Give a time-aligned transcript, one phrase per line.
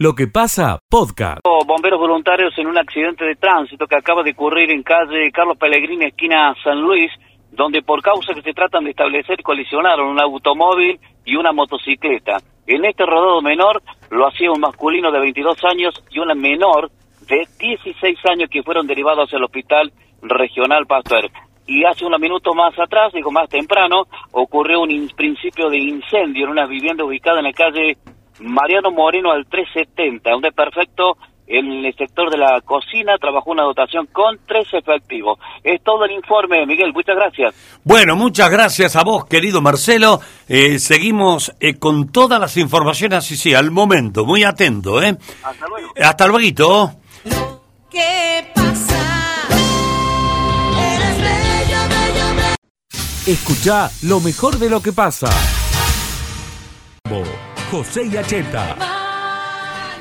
[0.00, 1.40] Lo que pasa, podcast.
[1.66, 6.04] Bomberos voluntarios en un accidente de tránsito que acaba de ocurrir en calle Carlos Pellegrini,
[6.04, 7.10] esquina San Luis,
[7.50, 12.36] donde por causa que se tratan de establecer colisionaron un automóvil y una motocicleta.
[12.68, 16.92] En este rodado menor lo hacía un masculino de 22 años y una menor
[17.26, 19.92] de 16 años que fueron derivados el hospital
[20.22, 21.28] regional Pastor.
[21.66, 26.52] Y hace unos minutos más atrás, digo más temprano, ocurrió un principio de incendio en
[26.52, 27.98] una vivienda ubicada en la calle
[28.40, 31.16] Mariano Moreno al 370, un perfecto
[31.48, 35.38] en el sector de la cocina, trabajó una dotación con tres efectivos.
[35.64, 37.54] Es todo el informe, Miguel, muchas gracias.
[37.84, 40.20] Bueno, muchas gracias a vos, querido Marcelo.
[40.46, 45.16] Eh, seguimos eh, con todas las informaciones, sí, sí, al momento, muy atento, ¿eh?
[45.42, 45.88] Hasta luego.
[45.96, 46.92] Hasta luego.
[47.90, 48.98] ¿Qué pasa?
[53.26, 55.28] Escucha lo mejor de lo que pasa.
[57.70, 58.76] José y Acheta.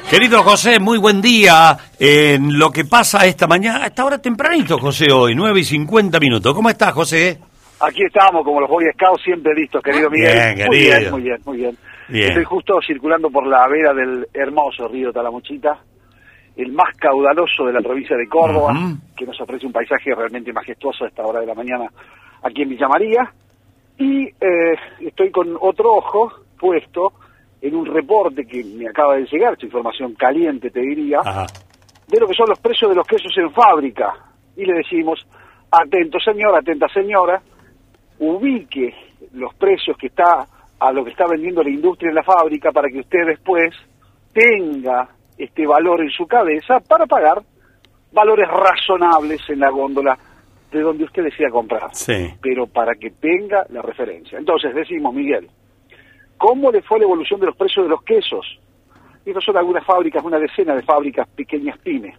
[0.09, 1.77] Querido José, muy buen día.
[1.99, 6.53] En lo que pasa esta mañana, hasta ahora tempranito, José, hoy, 9 y 50 minutos.
[6.53, 7.37] ¿Cómo estás, José?
[7.81, 10.55] Aquí estamos, como los Boy Scouts, siempre listos, querido Miguel.
[10.55, 11.77] Bien, muy bien, muy bien, muy bien,
[12.09, 15.77] Estoy justo circulando por la vera del hermoso río Talamuchita,
[16.55, 18.73] el más caudaloso de la provincia de Córdoba,
[19.13, 21.85] que nos ofrece un paisaje realmente majestuoso a esta hora de la mañana
[22.43, 23.29] aquí en Villa María.
[23.97, 27.11] Y eh, estoy con otro ojo puesto
[27.61, 31.19] en un reporte que me acaba de llegar, información caliente te diría,
[32.07, 34.13] de lo que son los precios de los quesos en fábrica.
[34.55, 35.25] Y le decimos,
[35.71, 37.41] atento señor, atenta señora,
[38.19, 38.93] ubique
[39.33, 40.45] los precios que está
[40.79, 43.73] a lo que está vendiendo la industria en la fábrica para que usted después
[44.31, 47.41] tenga este valor en su cabeza para pagar
[48.11, 50.17] valores razonables en la góndola
[50.71, 51.89] de donde usted decida comprar.
[52.41, 54.37] Pero para que tenga la referencia.
[54.37, 55.47] Entonces decimos, Miguel,
[56.37, 58.59] ¿Cómo le fue la evolución de los precios de los quesos?
[59.25, 62.15] Estas son algunas fábricas, una decena de fábricas pequeñas pymes.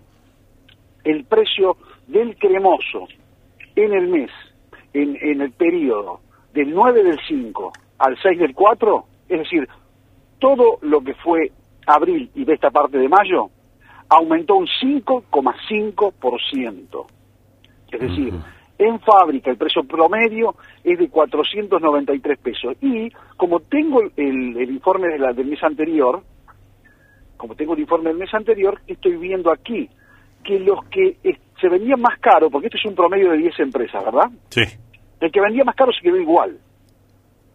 [1.04, 3.06] El precio del cremoso
[3.76, 4.30] en el mes,
[4.92, 6.20] en, el periodo
[6.52, 9.66] del 9 del 5 al 6 del 4, es decir,
[10.38, 11.50] todo lo que fue
[11.86, 13.48] abril y de esta parte de mayo,
[14.08, 17.06] aumentó un 5,5%.
[17.90, 18.34] Es decir,
[18.78, 22.76] en fábrica el precio promedio es de 493 pesos.
[22.80, 26.22] Y como tengo el, informe de la, del mes anterior,
[27.36, 29.88] como tengo el informe del mes anterior, estoy viendo aquí
[30.44, 31.16] que los que
[31.60, 34.30] se vendían más caro, porque esto es un promedio de 10 empresas, ¿verdad?
[34.50, 34.62] Sí.
[35.20, 36.58] El que vendía más caro se quedó igual,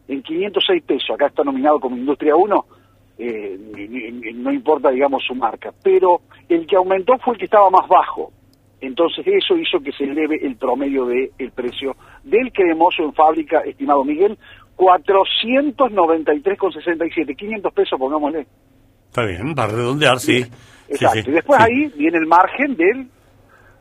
[0.07, 1.09] en 506 pesos.
[1.11, 2.65] Acá está nominado como Industria 1,
[3.19, 3.57] eh,
[4.35, 5.73] no importa, digamos, su marca.
[5.81, 8.31] Pero el que aumentó fue el que estaba más bajo.
[8.83, 13.61] Entonces eso hizo que se eleve el promedio del el precio del cremoso en fábrica,
[13.61, 14.37] estimado Miguel,
[14.75, 18.45] 493,67, 500 pesos pongámosle.
[19.07, 20.45] Está bien, para redondear, sí.
[20.89, 23.07] Exacto, y después ahí viene el margen del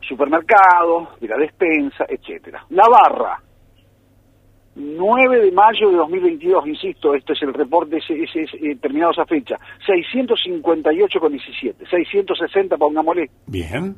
[0.06, 2.64] supermercado, de la despensa, etcétera.
[2.70, 3.42] La barra,
[4.76, 9.26] 9 de mayo de 2022, insisto, este es el reporte, ese, ese, eh, terminado esa
[9.26, 13.28] fecha, 658,17, 660 pongámosle.
[13.48, 13.96] Bien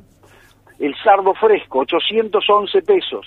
[0.79, 3.25] el sardo fresco, 811 pesos,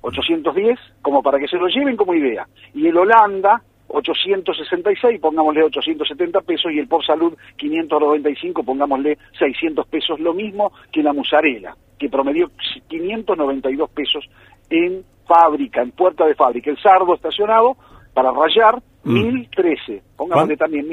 [0.00, 2.46] 810, como para que se lo lleven como idea.
[2.74, 10.20] Y el Holanda, 866, pongámosle 870 pesos, y el por salud, 595, pongámosle 600 pesos,
[10.20, 12.50] lo mismo que la musarela, que promedió
[12.88, 14.24] 592 pesos
[14.70, 16.70] en fábrica, en puerta de fábrica.
[16.70, 17.76] El sardo estacionado,
[18.14, 19.92] para rayar, 1013.
[19.92, 20.16] Mm.
[20.16, 20.86] Pongámosle también...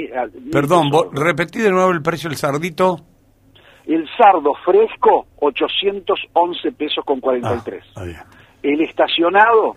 [0.51, 3.12] Perdón, repetí de nuevo el precio del sardito.
[3.85, 7.83] El sardo fresco, 811 pesos con 43.
[7.95, 8.05] Ah,
[8.61, 9.75] el estacionado,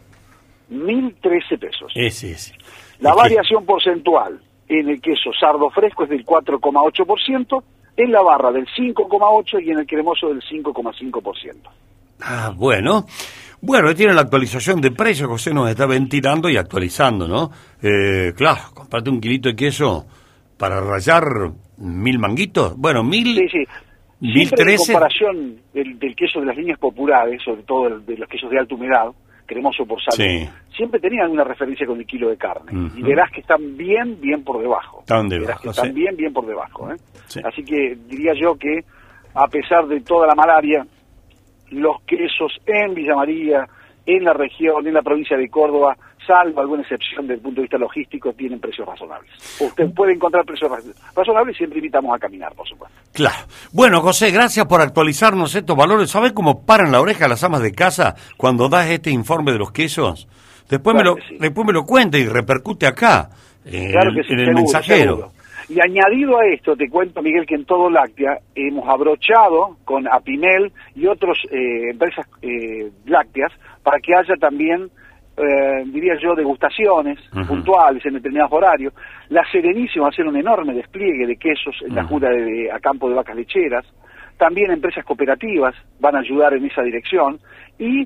[0.69, 1.93] 1013 pesos.
[1.95, 2.55] Ese.
[3.01, 7.63] La variación porcentual en el queso sardo fresco es del 4,8%,
[7.97, 11.55] en la barra del 5,8% y en el cremoso del 5,5%.
[12.23, 13.07] Ah, bueno.
[13.61, 17.51] Bueno, tiene la actualización de precios, José nos está ventilando y actualizando, ¿no?
[17.83, 20.05] Eh, claro, comprate un kilito de queso
[20.59, 21.25] para rayar
[21.79, 22.77] mil manguitos.
[22.77, 23.35] Bueno, mil...
[23.35, 23.65] Sí, sí.
[24.21, 28.59] Siempre en comparación del, queso de las líneas populares, sobre todo de los quesos de
[28.59, 29.09] alta humedad,
[29.45, 32.91] cremoso por salud, siempre tenían una referencia con el kilo de carne.
[32.97, 35.01] Y verás que están bien, bien por debajo.
[35.01, 36.91] Están verás que están bien, bien por debajo.
[36.91, 36.97] ¿eh?
[37.45, 38.81] Así que diría yo que,
[39.35, 40.87] a pesar de toda la malaria,
[41.71, 43.67] los quesos en Villa María,
[44.07, 45.97] en la región, en la provincia de Córdoba,
[46.27, 49.31] salvo alguna excepción desde el punto de vista logístico, tienen precios razonables.
[49.61, 50.71] Usted puede encontrar precios
[51.15, 52.97] razonables y siempre invitamos a caminar, por supuesto.
[53.13, 53.47] Claro.
[53.73, 56.11] Bueno, José, gracias por actualizarnos estos valores.
[56.11, 59.73] ¿Sabes cómo paran la oreja las amas de casa cuando das este informe de los
[59.73, 60.29] quesos?
[60.69, 63.31] Después, me, lo, después me lo cuenta y repercute acá,
[63.65, 65.31] en, el mensajero.
[65.69, 70.73] Y añadido a esto, te cuento, Miguel, que en todo Láctea hemos abrochado con Apimel
[70.95, 73.53] y otras eh, empresas eh, lácteas
[73.83, 74.91] para que haya también,
[75.37, 78.95] eh, diría yo, degustaciones puntuales en determinados horarios.
[79.29, 82.79] La Serenísima va a hacer un enorme despliegue de quesos en la jura de, a
[82.81, 83.85] campo de vacas lecheras.
[84.39, 87.39] También empresas cooperativas van a ayudar en esa dirección.
[87.79, 88.05] Y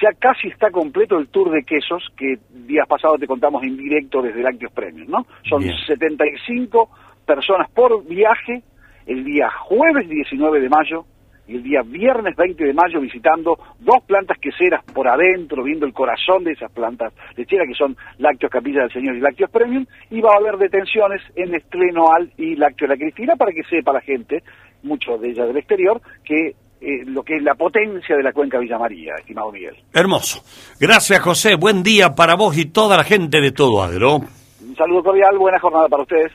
[0.00, 4.20] ya casi está completo el tour de quesos que días pasados te contamos en directo
[4.20, 5.26] desde Lácteos Premios, ¿no?
[5.48, 6.90] Son 75
[7.24, 8.62] personas por viaje
[9.06, 11.04] el día jueves 19 de mayo
[11.50, 15.92] y el día viernes 20 de mayo visitando dos plantas queseras por adentro, viendo el
[15.92, 20.20] corazón de esas plantas lecheras que son Lácteos Capilla del Señor y Lácteos Premium, y
[20.20, 24.44] va a haber detenciones en Estrenoal y Lácteos La Cristina para que sepa la gente,
[24.84, 28.58] mucho de ella del exterior, que eh, lo que es la potencia de la cuenca
[28.58, 29.76] Villa María, estimado Miguel.
[29.92, 30.42] Hermoso.
[30.78, 31.56] Gracias, José.
[31.56, 34.20] Buen día para vos y toda la gente de Todo Agro.
[34.60, 36.32] Un saludo cordial, buena jornada para ustedes.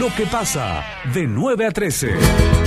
[0.00, 2.65] Lo que pasa de 9 a 13.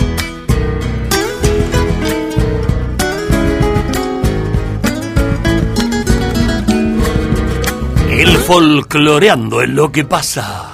[8.50, 10.74] Folcloreando es lo que pasa.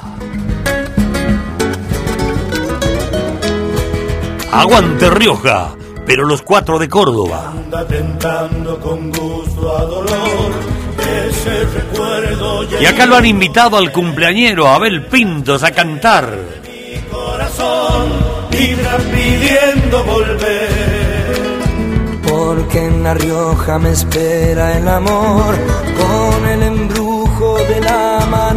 [4.50, 5.76] Aguante Rioja,
[6.06, 7.52] pero los cuatro de Córdoba.
[12.80, 16.34] Y acá lo han invitado al cumpleañero Abel Pintos a cantar.
[16.64, 18.10] Mi corazón
[18.52, 20.96] vibra pidiendo volver.
[22.24, 25.56] Porque en La Rioja me espera el amor
[26.00, 27.05] con el embrujo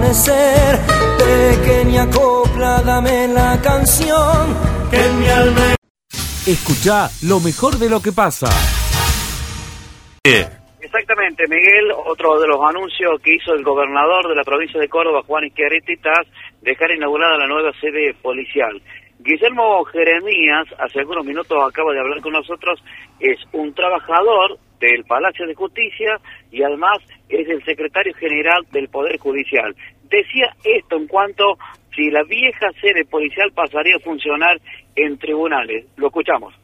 [0.08, 0.78] amanecer.
[1.18, 4.56] Pequeña copla, dame la canción
[4.90, 5.74] que en mi alma
[6.46, 8.48] Escucha lo mejor de lo que pasa.
[10.80, 15.22] Exactamente, Miguel, otro de los anuncios que hizo el gobernador de la provincia de Córdoba,
[15.26, 16.26] Juan Izquierriti, tras
[16.62, 18.80] dejar inaugurada la nueva sede policial.
[19.18, 22.82] Guillermo Jeremías, hace algunos minutos acaba de hablar con nosotros,
[23.20, 26.18] es un trabajador del Palacio de Justicia
[26.50, 29.74] y además es el secretario general del Poder Judicial.
[30.10, 31.58] Decía esto en cuanto
[31.94, 34.60] si la vieja sede policial pasaría a funcionar
[34.94, 35.86] en tribunales.
[35.96, 36.54] Lo escuchamos.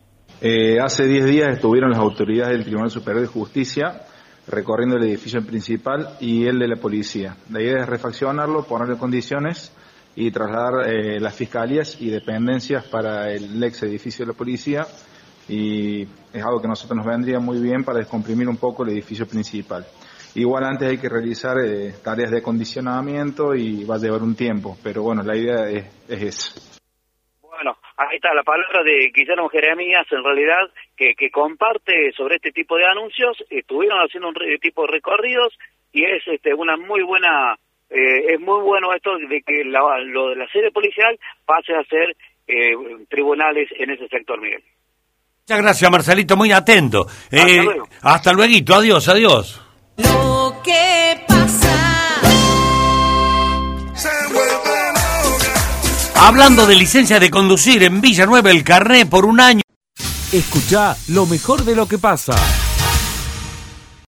[0.40, 4.02] Eh, hace 10 días estuvieron las autoridades del Tribunal Superior de Justicia
[4.46, 7.36] recorriendo el edificio principal y el de la policía.
[7.50, 9.72] La idea es refaccionarlo, ponerle condiciones
[10.16, 14.86] y trasladar eh, las fiscalías y dependencias para el ex edificio de la policía
[15.48, 18.90] y es algo que a nosotros nos vendría muy bien para descomprimir un poco el
[18.90, 19.84] edificio principal.
[20.34, 24.76] Igual antes hay que realizar eh, tareas de acondicionamiento y va a llevar un tiempo,
[24.82, 26.80] pero bueno, la idea es, es esa.
[27.40, 32.50] Bueno, ahí está la palabra de Guillermo Jeremías, en realidad, que, que comparte sobre este
[32.50, 33.44] tipo de anuncios.
[33.48, 35.54] Estuvieron haciendo un tipo de recorridos
[35.92, 37.54] y es este, una muy buena,
[37.88, 41.16] eh, es muy bueno esto de que lo de la sede policial
[41.46, 42.16] pase a ser
[42.48, 42.72] eh,
[43.08, 44.64] tribunales en ese sector, Miguel.
[45.46, 47.06] Muchas gracias, Marcelito, muy atento.
[47.06, 47.88] Hasta eh, luego.
[48.02, 49.63] Hasta luego, adiós, adiós.
[49.96, 52.20] Lo que pasa.
[56.16, 59.62] Hablando de licencia de conducir en Villanueva el carné por un año.
[60.32, 62.34] Escucha lo mejor de lo que pasa.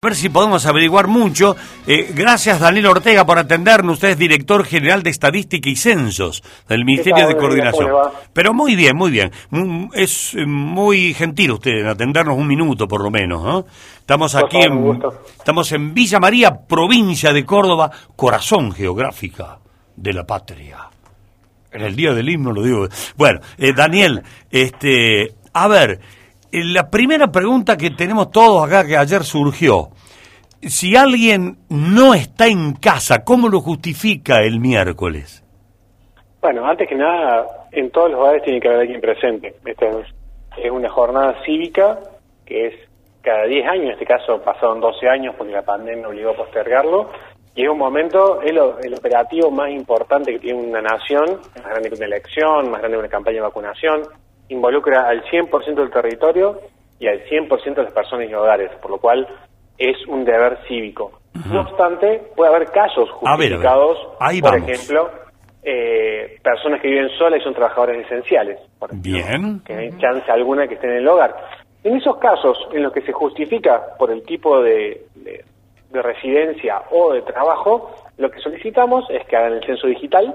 [0.02, 1.56] A ver si podemos averiguar mucho.
[1.86, 3.94] Eh, gracias Daniel Ortega por atendernos.
[3.94, 7.90] Usted es director general de Estadística y Censos del Ministerio de Coordinación.
[8.34, 9.32] Pero muy bien, muy bien.
[9.48, 13.64] Mm, es eh, muy gentil usted en atendernos un minuto por lo menos.
[13.98, 15.02] Estamos aquí en,
[15.38, 19.58] estamos en Villa María, provincia de Córdoba, corazón geográfica
[19.96, 20.90] de la patria.
[21.72, 22.86] En el día del himno lo digo.
[23.16, 26.00] Bueno, eh, Daniel, este, a ver,
[26.52, 29.90] la primera pregunta que tenemos todos acá que ayer surgió.
[30.62, 35.44] Si alguien no está en casa, ¿cómo lo justifica el miércoles?
[36.40, 39.54] Bueno, antes que nada, en todos los hogares tiene que haber alguien presente.
[39.64, 39.86] Esta
[40.56, 41.98] es una jornada cívica
[42.44, 42.74] que es
[43.20, 47.10] cada 10 años, en este caso pasaron 12 años porque la pandemia obligó a postergarlo,
[47.56, 51.88] y es un momento, es el operativo más importante que tiene una nación, más grande
[51.88, 54.02] que una elección, más grande que una campaña de vacunación,
[54.48, 56.60] involucra al 100% del territorio
[56.98, 59.26] y al 100% de las personas y hogares, por lo cual
[59.78, 61.20] es un deber cívico.
[61.50, 65.10] No obstante, puede haber casos justificados, por ejemplo,
[65.62, 69.60] eh, personas que viven solas y son trabajadores esenciales, por Bien.
[69.60, 71.36] que hay chance alguna que estén en el hogar.
[71.84, 75.04] En esos casos en los que se justifica por el tipo de,
[75.90, 80.34] de residencia o de trabajo, lo que solicitamos es que hagan el censo digital,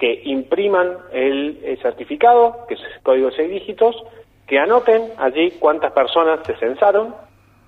[0.00, 3.94] que impriman el, certificado, que es código de seis dígitos,
[4.48, 7.14] que anoten allí cuántas personas se censaron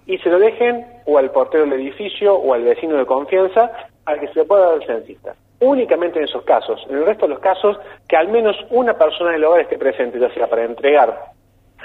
[0.07, 3.71] y se lo dejen o al portero del edificio o al vecino de confianza
[4.07, 5.35] al que se le pueda dar el censista.
[5.61, 6.85] únicamente en esos casos.
[6.91, 7.77] En el resto de los casos,
[8.09, 11.17] que al menos una persona del hogar esté presente, ya sea para entregar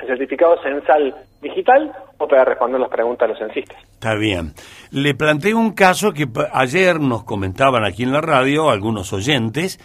[0.02, 1.14] el certificado censal
[1.44, 3.78] digital o para responder las preguntas de los censistas.
[3.94, 4.54] Está bien.
[4.90, 9.80] Le planteo un caso que ayer nos comentaban aquí en la radio algunos oyentes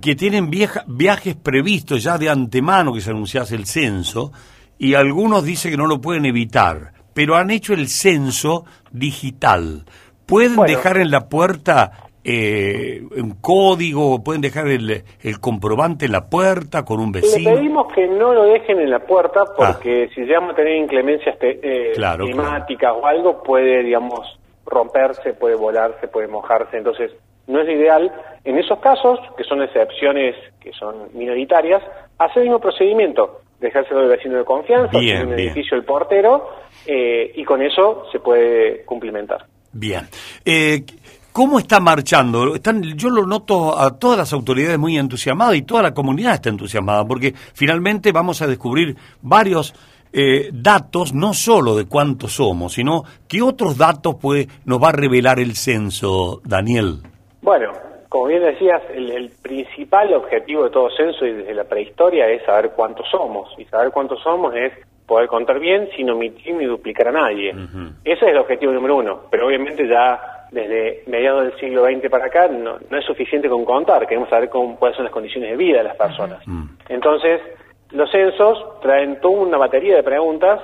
[0.00, 4.32] que tienen viajes previstos ya de antemano que se anunciase el censo
[4.78, 9.84] y algunos dicen que no lo pueden evitar, pero han hecho el censo digital.
[10.26, 15.02] ¿Pueden dejar en la puerta eh, un código, pueden dejar el,
[15.40, 17.50] comprobante en la puerta con un vecino.
[17.50, 20.14] Le pedimos que no lo dejen en la puerta porque ah.
[20.14, 26.28] si llegamos a tener inclemencias eh, climáticas o algo, puede, digamos, romperse, puede volarse, puede
[26.28, 26.76] mojarse.
[26.76, 27.10] Entonces,
[27.46, 28.12] no es ideal.
[28.44, 31.82] En esos casos, que son excepciones que son minoritarias,
[32.18, 36.48] hacer el mismo procedimiento, dejárselo al vecino de confianza, en el edificio el portero,
[36.86, 39.44] eh, y con eso se puede cumplimentar.
[39.72, 40.08] Bien.
[40.44, 40.84] Eh,
[41.32, 42.56] ¿Cómo está marchando?
[42.56, 46.48] Están, yo lo noto a todas las autoridades muy entusiasmadas y toda la comunidad está
[46.48, 49.72] entusiasmada, porque finalmente vamos a descubrir varios
[50.12, 54.92] eh, datos, no solo de cuántos somos, sino qué otros datos puede, nos va a
[54.92, 56.98] revelar el censo, Daniel.
[57.42, 57.72] Bueno,
[58.08, 62.70] como bien decías, el, principal objetivo de todo censo y desde la prehistoria es saber
[62.70, 63.52] cuántos somos.
[63.58, 64.72] Y saber cuántos somos es
[65.06, 67.50] poder contar bien sin omitir ni duplicar a nadie.
[68.04, 69.20] Ese es el objetivo número uno.
[69.30, 74.06] Pero obviamente ya desde mediados del siglo XX para acá no, es suficiente con contar,
[74.06, 76.46] queremos saber cómo, cuáles son las condiciones de vida de las personas.
[76.46, 76.64] Mm.
[76.88, 77.40] Entonces,
[77.92, 80.60] los censos traen toda una batería de preguntas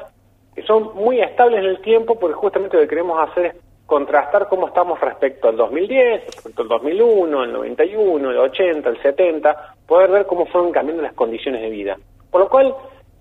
[0.54, 3.54] que son muy estables en el tiempo porque justamente lo que queremos hacer es
[3.87, 9.75] contrastar cómo estamos respecto al 2010, respecto al 2001, al 91, el 80, el 70,
[9.87, 11.97] poder ver cómo fueron cambiando las condiciones de vida.
[12.31, 12.75] Por lo cual,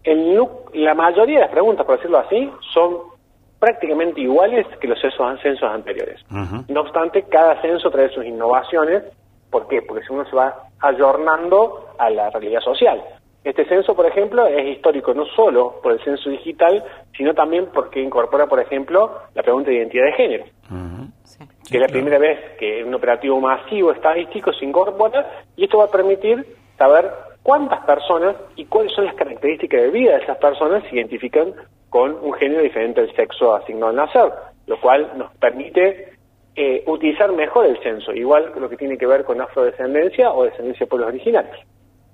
[0.04, 0.42] el,
[0.74, 2.98] la mayoría de las preguntas, por decirlo así, son
[3.60, 6.20] prácticamente iguales que los censos, censos anteriores.
[6.68, 9.04] No obstante, cada censo trae sus innovaciones.
[9.50, 9.82] ¿Por qué?
[9.82, 13.02] Porque uno se va ayornando a la realidad social.
[13.46, 16.84] Este censo, por ejemplo, es histórico no solo por el censo digital,
[17.16, 20.46] sino también porque incorpora, por ejemplo, la pregunta de identidad de género.
[21.70, 25.86] que es la primera vez que un operativo masivo estadístico se incorpora y esto va
[25.86, 26.44] a permitir
[26.76, 27.12] saber
[27.44, 31.54] cuántas personas y cuáles son las características de vida de esas personas se identifican
[31.90, 34.32] con un género diferente del sexo asignado al nacer,
[34.66, 36.14] lo cual nos permite
[36.56, 40.86] eh, utilizar mejor el censo, igual lo que tiene que ver con afrodescendencia o descendencia
[40.86, 41.60] de pueblos originarios.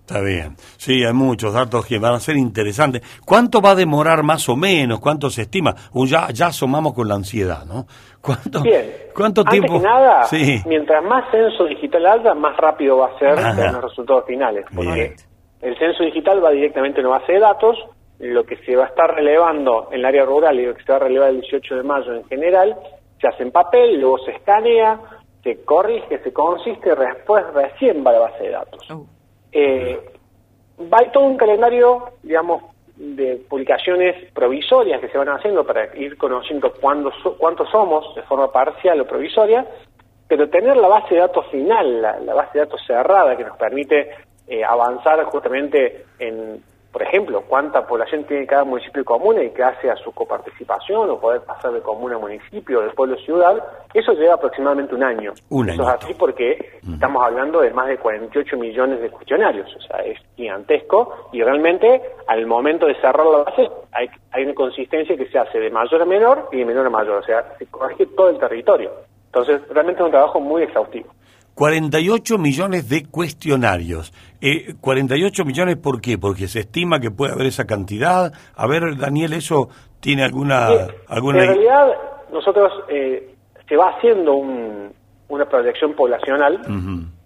[0.01, 0.55] Está bien.
[0.77, 3.01] Sí, hay muchos datos que van a ser interesantes.
[3.25, 4.99] ¿Cuánto va a demorar más o menos?
[4.99, 5.73] ¿Cuánto se estima?
[5.93, 7.85] O ya, ya asomamos con la ansiedad, ¿no?
[8.21, 8.91] ¿Cuánto, bien.
[9.15, 9.79] ¿Cuánto tiempo?
[9.79, 10.27] Que nada,
[10.65, 13.39] mientras más censo digital haya, más rápido va a ser
[13.73, 14.65] los resultados finales.
[14.75, 15.15] Porque
[15.61, 17.77] el censo digital va directamente a una base de datos,
[18.19, 20.91] lo que se va a estar relevando en el área rural y lo que se
[20.91, 22.75] va a relevar el 18 de mayo en general,
[23.19, 24.99] se hace en papel, luego se escanea,
[25.43, 28.91] se corrige, se consiste, y después recién va a la base de datos.
[28.91, 29.05] Oh.
[29.51, 29.99] Eh,
[30.81, 32.63] va a todo un calendario, digamos,
[32.95, 38.51] de publicaciones provisorias que se van haciendo para ir conociendo cuándo cuántos somos de forma
[38.51, 39.65] parcial o provisoria,
[40.27, 44.11] pero tener la base de datos final, la, base de datos cerrada que nos permite
[44.47, 49.63] eh, avanzar justamente en por ejemplo, cuánta población tiene cada municipio y comuna y qué
[49.63, 53.63] hace a su coparticipación o poder pasar de comuna a municipio, de pueblo a ciudad,
[53.93, 55.33] eso lleva aproximadamente un año.
[55.49, 59.81] Un eso es así porque estamos hablando de más de 48 millones de cuestionarios, o
[59.81, 65.15] sea, es gigantesco y realmente al momento de cerrar la base hay, hay una consistencia
[65.15, 67.67] que se hace de mayor a menor y de menor a mayor, o sea, se
[67.67, 68.91] corrige todo el territorio.
[69.27, 71.09] Entonces, realmente es un trabajo muy exhaustivo.
[71.55, 74.13] 48 millones de cuestionarios.
[74.41, 76.17] Eh, 48 millones, ¿por qué?
[76.17, 78.31] Porque se estima que puede haber esa cantidad.
[78.55, 80.69] A ver, Daniel, ¿eso tiene alguna...?
[81.07, 81.43] alguna...
[81.43, 81.91] En realidad,
[82.31, 83.35] nosotros eh,
[83.67, 86.61] se va haciendo una proyección poblacional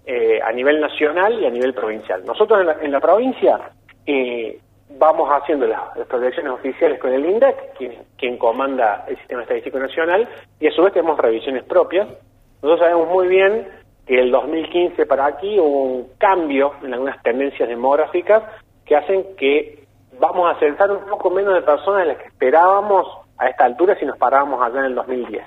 [0.05, 2.23] eh, a nivel nacional y a nivel provincial.
[2.25, 3.71] Nosotros en la, provincia
[4.05, 9.79] eh, vamos haciendo las, proyecciones oficiales con el INDEC, quien, quien comanda el Sistema Estadístico
[9.79, 10.27] Nacional,
[10.59, 12.07] y a su vez tenemos revisiones propias.
[12.61, 13.67] Nosotros sabemos muy bien
[14.05, 18.43] que el 2015 para aquí hubo un cambio en algunas tendencias demográficas
[18.85, 19.85] que hacen que
[20.19, 23.07] vamos a censar un poco menos de personas de las que esperábamos
[23.37, 25.43] a esta altura si nos parábamos allá en el 2010.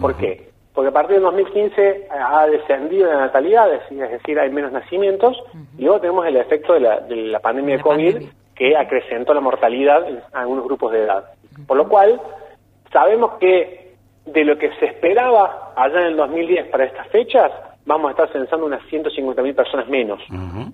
[0.00, 0.48] ¿Por qué?
[0.72, 5.36] Porque a partir del 2015 ha descendido la natalidad, es decir, hay menos nacimientos,
[5.76, 8.16] y luego tenemos el efecto de la, pandemia de COVID
[8.54, 11.24] que acrecentó la mortalidad en algunos grupos de edad.
[11.66, 12.20] Por lo cual,
[12.92, 13.94] sabemos que
[14.26, 17.50] de lo que se esperaba allá en el 2010 para estas fechas,
[17.88, 20.20] vamos a estar censando unas 150.000 personas menos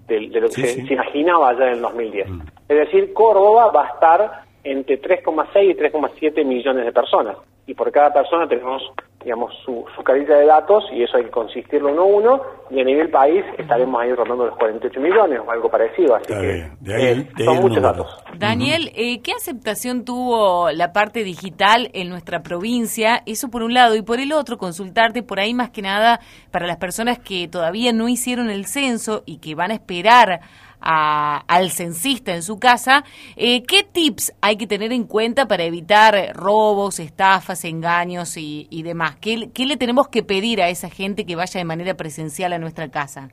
[0.07, 2.29] de, lo que se, imaginaba allá en el 2010.
[2.69, 7.37] Es decir, Córdoba va a estar entre 3,6 y 3,7 millones de personas.
[7.67, 8.83] Y por cada persona tenemos
[9.25, 12.81] digamos, su, su carita de datos y eso hay que consistirlo uno a uno y
[12.81, 17.27] a nivel país estaremos ahí rondando los 48 millones o algo parecido, así que eh,
[17.45, 18.07] son muchos datos.
[18.39, 23.23] Daniel, eh, ¿qué aceptación tuvo la parte digital en nuestra provincia?
[23.27, 26.67] Eso por un lado y por el otro consultarte por ahí más que nada para
[26.67, 30.41] las personas que todavía no hicieron el censo y que van a esperar
[30.81, 33.05] al censista en su casa,
[33.37, 39.17] eh, ¿qué tips hay que tener en cuenta para evitar robos, estafas, engaños y, demás?
[39.17, 42.59] ¿Qué, ¿Qué, le tenemos que pedir a esa gente que vaya de manera presencial a
[42.59, 43.31] nuestra casa?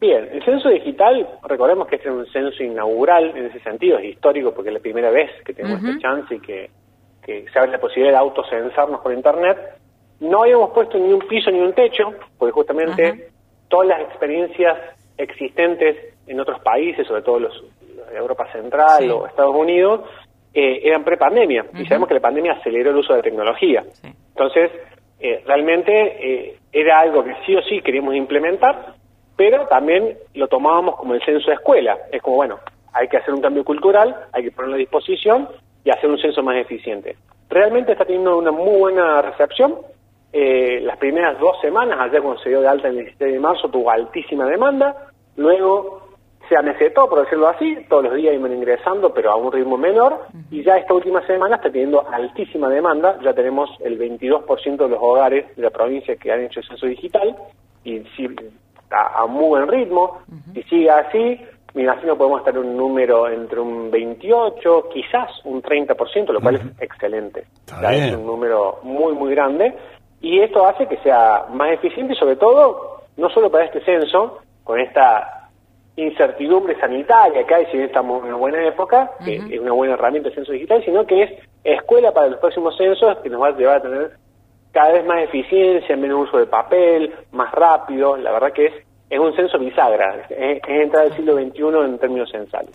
[0.00, 4.06] Bien, el censo digital, recordemos que este es un censo inaugural en ese sentido, es
[4.06, 6.70] histórico porque es la primera vez que tenemos esta chance y que,
[7.22, 9.58] que se abre la posibilidad de autocensarnos por Internet.
[10.20, 13.28] No habíamos puesto ni un piso ni un techo, porque justamente
[13.68, 14.78] todas las experiencias
[15.18, 15.96] existentes
[16.30, 17.64] en otros países, sobre todo los,
[18.14, 20.02] Europa Central o Estados Unidos,
[20.54, 21.66] eh, eran pre-pandemia.
[21.74, 23.84] Y sabemos que la pandemia aceleró el uso de tecnología.
[24.28, 24.70] Entonces,
[25.18, 28.94] eh, realmente eh, era algo que sí o sí queríamos implementar,
[29.36, 31.98] pero también lo tomábamos como el censo de escuela.
[32.12, 32.60] Es como, bueno,
[32.92, 35.48] hay que hacer un cambio cultural, hay que ponerlo a disposición
[35.84, 37.16] y hacer un censo más eficiente.
[37.48, 39.78] Realmente está teniendo una muy buena recepción.
[40.32, 43.90] las primeras dos semanas, ayer cuando se dio de alta el 17 de marzo, tuvo
[43.90, 44.94] altísima demanda.
[45.36, 46.09] Luego
[46.50, 50.26] se amesetó, por decirlo así, todos los días iban ingresando, pero a un ritmo menor,
[50.50, 54.98] y ya esta última semana está teniendo altísima demanda, ya tenemos el 22% de los
[55.00, 57.36] hogares de la provincia que han hecho el censo digital,
[57.84, 58.28] y si,
[58.90, 60.18] a, muy buen ritmo,
[60.52, 61.40] si sigue así,
[61.74, 66.56] me imagino podemos estar en un número entre un 28, quizás un 30%, lo cual
[66.56, 67.44] es excelente.
[68.08, 69.72] es un número muy, muy grande,
[70.20, 74.40] y esto hace que sea más eficiente y sobre todo, no solo para este censo,
[74.64, 75.39] con esta
[75.96, 80.28] incertidumbre sanitaria que hay, si estamos en una buena época, que es una buena herramienta
[80.28, 81.30] de censo digital, sino que es
[81.64, 84.10] escuela para los próximos censos que nos va a llevar a tener
[84.72, 88.16] cada vez más eficiencia, menos uso de papel, más rápido.
[88.16, 88.72] La verdad que es
[89.10, 92.70] es un censo bisagra, es, entrar al siglo XXI en términos censales.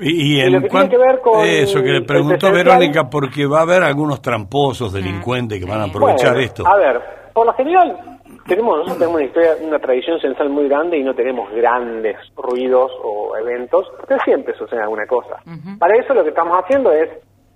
[0.00, 0.96] Y, en cuanto
[1.44, 5.84] eso que le preguntó Verónica, porque va a haber algunos tramposos, delincuentes que van a
[5.84, 6.66] aprovechar esto.
[6.66, 7.00] A ver,
[7.32, 8.17] por lo general,
[8.48, 12.90] tenemos, nosotros tenemos una historia, una tradición censal muy grande y no tenemos grandes ruidos
[13.02, 15.36] o eventos, porque siempre sucede alguna cosa.
[15.78, 17.08] Para eso lo que estamos haciendo es,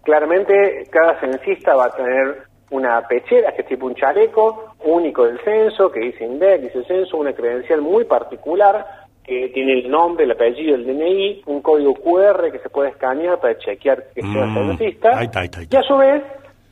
[0.03, 5.39] claramente, cada censista va a tener una pechera, que es tipo un chaleco único del
[5.41, 8.87] censo, que dice INDEC, dice censo, una credencial muy particular,
[9.25, 13.39] que tiene el nombre, el apellido, el DNI, un código QR que se puede escanear
[13.39, 15.23] para chequear que sea mm, censista,
[15.71, 16.23] y a su vez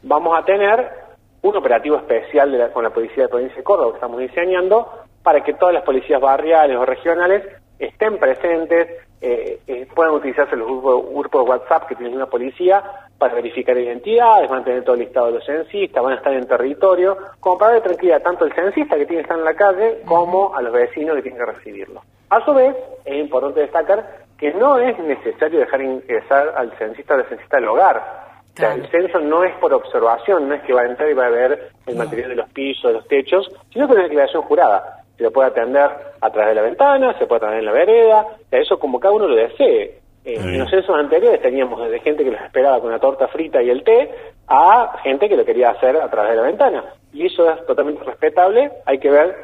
[0.03, 1.00] vamos a tener
[1.43, 4.89] un operativo especial con la Policía de Provincia de Córdoba que estamos diseñando
[5.23, 7.45] para que todas las policías barriales o regionales
[7.79, 8.89] estén presentes,
[9.23, 12.83] eh, eh, puedan utilizarse los grupos, de WhatsApp que tiene una policía
[13.19, 16.33] para verificar identidades, van a tener todo el listado de los censistas, van a estar
[16.33, 19.55] en territorio, como para dar tranquilidad tanto al censista que tiene que estar en la
[19.55, 22.03] calle como a los vecinos que tienen que recibirlo.
[22.31, 27.19] A su vez, es importante destacar que no es necesario dejar ingresar al censista o
[27.19, 30.87] al censista al hogar el censo no es por observación, no es que va a
[30.87, 33.93] entrar y va a ver el material de los pisos, de los techos, sino que
[33.93, 35.05] es una declaración jurada.
[35.17, 38.27] Se lo puede atender a través de la ventana, se puede atender en la vereda,
[38.51, 40.01] eso como cada uno lo desee.
[40.25, 43.63] Eh, en los censos anteriores teníamos desde gente que los esperaba con la torta frita
[43.63, 44.11] y el té
[44.49, 46.85] a gente que lo quería hacer a través de la ventana.
[47.13, 48.71] Y eso es totalmente respetable.
[48.85, 49.35] Hay que ver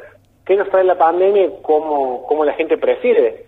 [0.45, 3.47] qué nos trae la pandemia y cómo, cómo la gente prefiere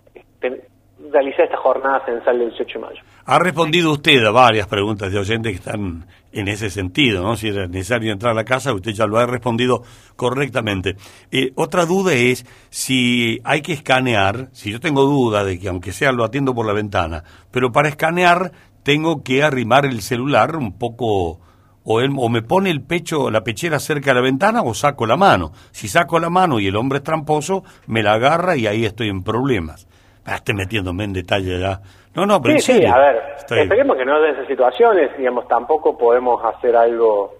[1.12, 3.02] realizar esta jornada censal del 18 de mayo.
[3.24, 7.36] Ha respondido usted a varias preguntas de oyentes que están en ese sentido, ¿no?
[7.36, 9.82] Si era necesario entrar a la casa, usted ya lo ha respondido
[10.16, 10.96] correctamente.
[11.30, 15.92] Eh, otra duda es si hay que escanear, si yo tengo duda de que aunque
[15.92, 20.78] sea lo atiendo por la ventana, pero para escanear tengo que arrimar el celular un
[20.78, 21.40] poco
[21.82, 25.06] o, él, o me pone el pecho, la pechera cerca de la ventana o saco
[25.06, 25.52] la mano.
[25.72, 29.08] Si saco la mano y el hombre es tramposo, me la agarra y ahí estoy
[29.08, 29.88] en problemas.
[30.30, 31.80] Ah, estoy metiéndome en detalle ya.
[32.14, 35.98] No, no, pero sí, sí, a ver, esperemos que no den esas situaciones, digamos, tampoco
[35.98, 37.34] podemos hacer algo,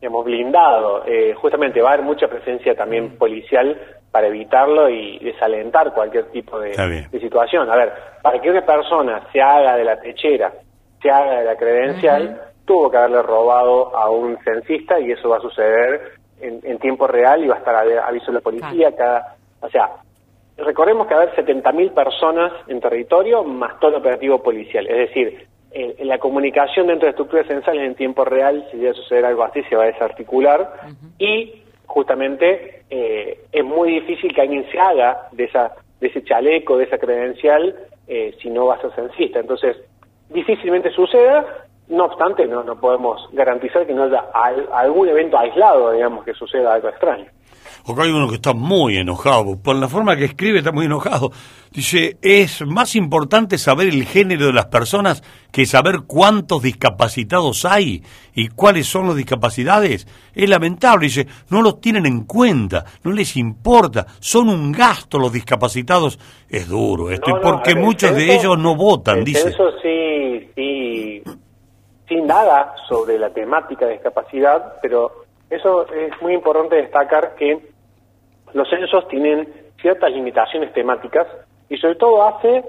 [0.00, 1.04] digamos, blindado.
[1.06, 3.76] Eh, justamente va a haber mucha presencia también policial
[4.12, 7.68] para evitarlo y desalentar cualquier tipo de, situación.
[7.68, 10.52] A ver, para que una persona se haga de la techera,
[11.02, 15.38] se haga de la credencial, tuvo que haberle robado a un censista y eso va
[15.38, 19.34] a suceder en, tiempo real y va a estar a aviso de la policía cada...
[19.60, 19.90] O sea,
[20.56, 24.86] recordemos que va a haber 70.000 personas en territorio más todo el operativo policial.
[24.86, 29.26] Es decir, en, la comunicación dentro de estructuras censales en tiempo real, si debe suceder
[29.26, 30.72] algo así, se va a desarticular
[31.18, 36.78] y justamente eh, es muy difícil que alguien se haga de, esa, de ese chaleco,
[36.78, 37.76] de esa credencial,
[38.08, 39.40] eh, si no va a ser censista.
[39.40, 39.76] Entonces,
[40.30, 44.24] difícilmente suceda, No obstante, no, no podemos garantizar que no haya
[44.72, 47.26] algún evento aislado, digamos, que suceda algo extraño.
[47.86, 51.30] Porque hay uno que está muy enojado, por la forma que escribe está muy enojado.
[51.70, 55.22] Dice, es más importante saber el género de las personas
[55.52, 58.02] que saber cuántos discapacitados hay
[58.34, 60.08] y cuáles son las discapacidades.
[60.34, 65.32] Es lamentable, dice, no los tienen en cuenta, no les importa, son un gasto los
[65.32, 66.18] discapacitados.
[66.48, 69.50] Es duro esto, y porque muchos de ellos no votan, dice.
[69.50, 70.75] Eso sí, sí,
[72.08, 77.60] sin nada sobre la temática de discapacidad, pero eso es muy importante destacar que
[78.52, 79.48] los censos tienen
[79.80, 81.26] ciertas limitaciones temáticas
[81.68, 82.64] y sobre todo hace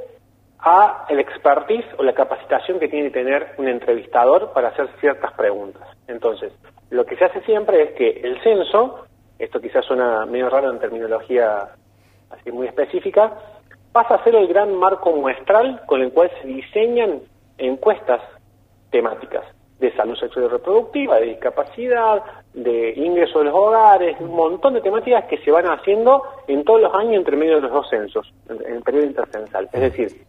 [0.59, 5.31] a el expertise o la capacitación que tiene que tener un entrevistador para hacer ciertas
[5.33, 5.87] preguntas.
[6.07, 6.51] Entonces,
[6.89, 9.05] lo que se hace siempre es que el censo,
[9.37, 11.69] esto quizás suena medio raro en terminología
[12.31, 13.33] así muy específica,
[13.91, 17.21] pasa a ser el gran marco muestral con el cual se diseñan
[17.57, 18.21] encuestas
[18.89, 19.43] temáticas
[19.79, 22.23] de salud sexual y reproductiva, de discapacidad,
[22.53, 26.81] de ingreso de los hogares, un montón de temáticas que se van haciendo en todos
[26.81, 29.69] los años entre medio de los dos censos, en el periodo intercensal.
[29.71, 30.25] Es decir,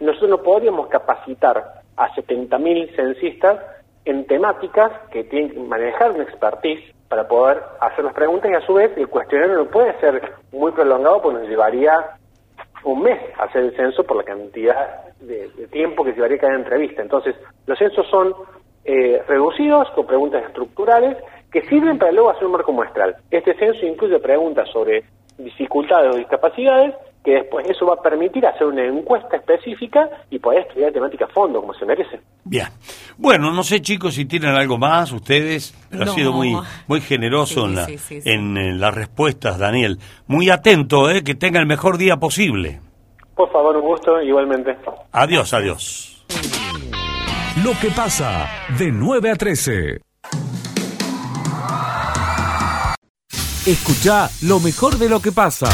[0.00, 3.60] nosotros no podríamos capacitar a 70.000 censistas
[4.04, 8.66] en temáticas que tienen que manejar un expertise para poder hacer las preguntas y a
[8.66, 12.17] su vez el cuestionario no puede ser muy prolongado porque nos llevaría
[12.84, 17.02] un mes hacer el censo por la cantidad de, tiempo que llevaría cada entrevista.
[17.02, 17.34] Entonces,
[17.66, 18.34] los censos son
[18.84, 21.16] eh, reducidos con preguntas estructurales
[21.52, 23.16] que sirven para luego hacer un marco muestral.
[23.30, 25.04] Este censo incluye preguntas sobre
[25.38, 30.60] dificultades o discapacidades que después eso va a permitir hacer una encuesta específica y poder
[30.60, 32.20] estudiar temática a fondo, como se merece.
[32.44, 32.68] Bien.
[33.16, 37.66] Bueno, no sé, chicos, si tienen algo más ustedes, pero ha sido muy muy generoso
[37.66, 37.86] en, la,
[38.24, 39.98] en, las respuestas, Daniel.
[40.26, 41.22] Muy atento, ¿eh?
[41.22, 42.80] que tenga el mejor día posible.
[43.34, 44.76] Por favor, un gusto, igualmente.
[45.12, 46.24] Adiós, adiós.
[47.64, 48.46] Lo que pasa
[48.78, 50.00] de 9 a 13.
[53.66, 55.68] Escucha lo mejor de lo que pasa.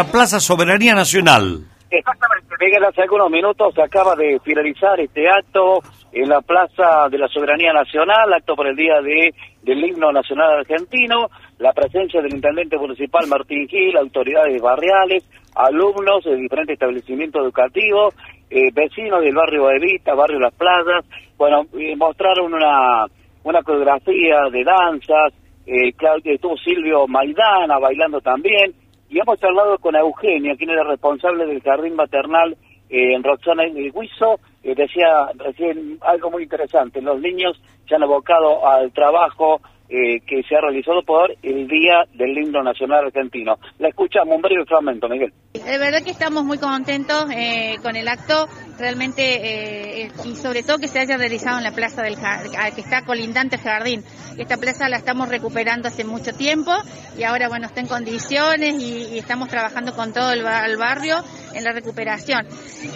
[0.00, 1.60] La Plaza Soberanía Nacional.
[1.90, 7.18] Exactamente, Miguel, hace algunos minutos se acaba de finalizar este acto en la Plaza de
[7.18, 12.32] la Soberanía Nacional, acto por el día de del himno nacional argentino, la presencia del
[12.32, 15.22] intendente municipal Martín Gil, autoridades barriales,
[15.54, 18.14] alumnos de diferentes establecimientos educativos
[18.48, 21.04] eh, vecinos del barrio Evita, barrio Las Playas,
[21.36, 21.66] bueno,
[21.98, 23.04] mostraron una,
[23.44, 25.34] una coreografía de danzas,
[25.66, 25.92] eh,
[26.24, 28.72] estuvo Silvio Maidana bailando también,
[29.10, 32.56] y hemos hablado con Eugenia, quien era responsable del jardín maternal
[32.88, 38.04] eh, en Roxana y Huizo, eh, decía recién algo muy interesante, los niños se han
[38.04, 39.60] abocado al trabajo
[39.92, 43.58] eh, que se ha realizado por el Día del Himno Nacional Argentino.
[43.80, 45.32] La escuchamos un breve fragmento, Miguel.
[45.52, 48.46] De verdad que estamos muy contentos eh, con el acto,
[48.78, 53.04] realmente, eh, y sobre todo que se haya realizado en la plaza del que está
[53.04, 54.04] colindante el jardín.
[54.38, 56.70] Esta plaza la estamos recuperando hace mucho tiempo
[57.18, 61.16] y ahora, bueno, está en condiciones y, estamos trabajando con todo el, el, barrio
[61.52, 62.46] en la recuperación.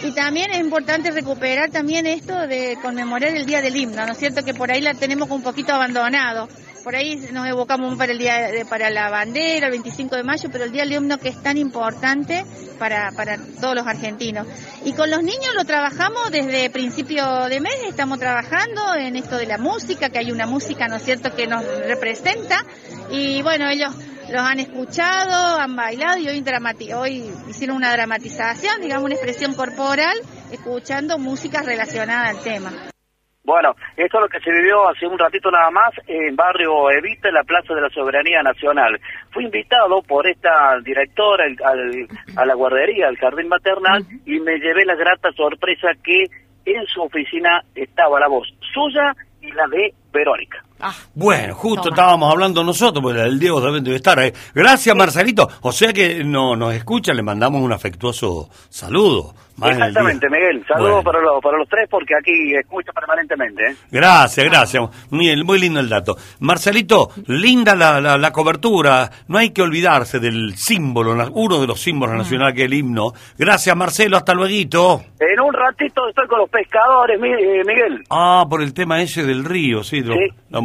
[0.01, 4.17] Y también es importante recuperar también esto de conmemorar el Día del Himno, ¿no es
[4.17, 4.45] cierto?
[4.45, 6.47] Que por ahí la tenemos un poquito abandonado.
[6.85, 10.49] Por ahí nos evocamos para el día de, para la bandera, el 25 de mayo,
[10.51, 12.45] pero el día del himno que es tan importante
[12.77, 14.45] para, para todos los argentinos.
[14.83, 19.47] Y con los niños lo trabajamos desde principio de mes, estamos trabajando en esto de
[19.47, 22.63] la música, que hay una música, ¿no es cierto?, que nos representa.
[23.09, 23.91] Y bueno, ellos
[24.29, 26.43] los han escuchado, han bailado y hoy,
[26.93, 30.15] hoy hicieron una dramatización, digamos, una expresión corporal,
[30.51, 32.91] escuchando músicas relacionadas al tema.
[33.45, 37.27] Bueno, esto es lo que se vivió hace un ratito nada más en barrio Evita,
[37.27, 38.99] en la Plaza de la Soberanía Nacional.
[39.29, 41.45] Fui invitado por esta directora
[42.35, 46.25] a la guardería, al jardín maternal, y me llevé la grata sorpresa que
[46.65, 50.63] en su oficina estaba la voz suya y la de Verónica.
[50.79, 54.31] Ah, bueno, justo estábamos hablando nosotros, porque el Diego también debe estar ahí.
[54.53, 55.47] Gracias, Marcelito.
[55.61, 59.33] O sea que no, nos escucha, le mandamos un afectuoso saludo.
[59.63, 60.65] Exactamente, Miguel.
[60.67, 63.71] Saludos para, los, para los tres porque aquí escucha permanentemente.
[63.71, 63.75] ¿eh?
[63.89, 64.83] Gracias, gracias.
[65.11, 66.17] Muy, muy lindo el dato.
[66.39, 69.09] Marcelito, linda la, la, cobertura.
[69.29, 73.13] No hay que olvidarse del símbolo, uno de los símbolos nacionales que es el himno.
[73.37, 74.17] Gracias, Marcelo.
[74.17, 74.45] Hasta luego.
[74.45, 78.03] En un ratito estoy con los pescadores, eh, Miguel.
[78.11, 80.03] Ah, por el tema ese del río, sí.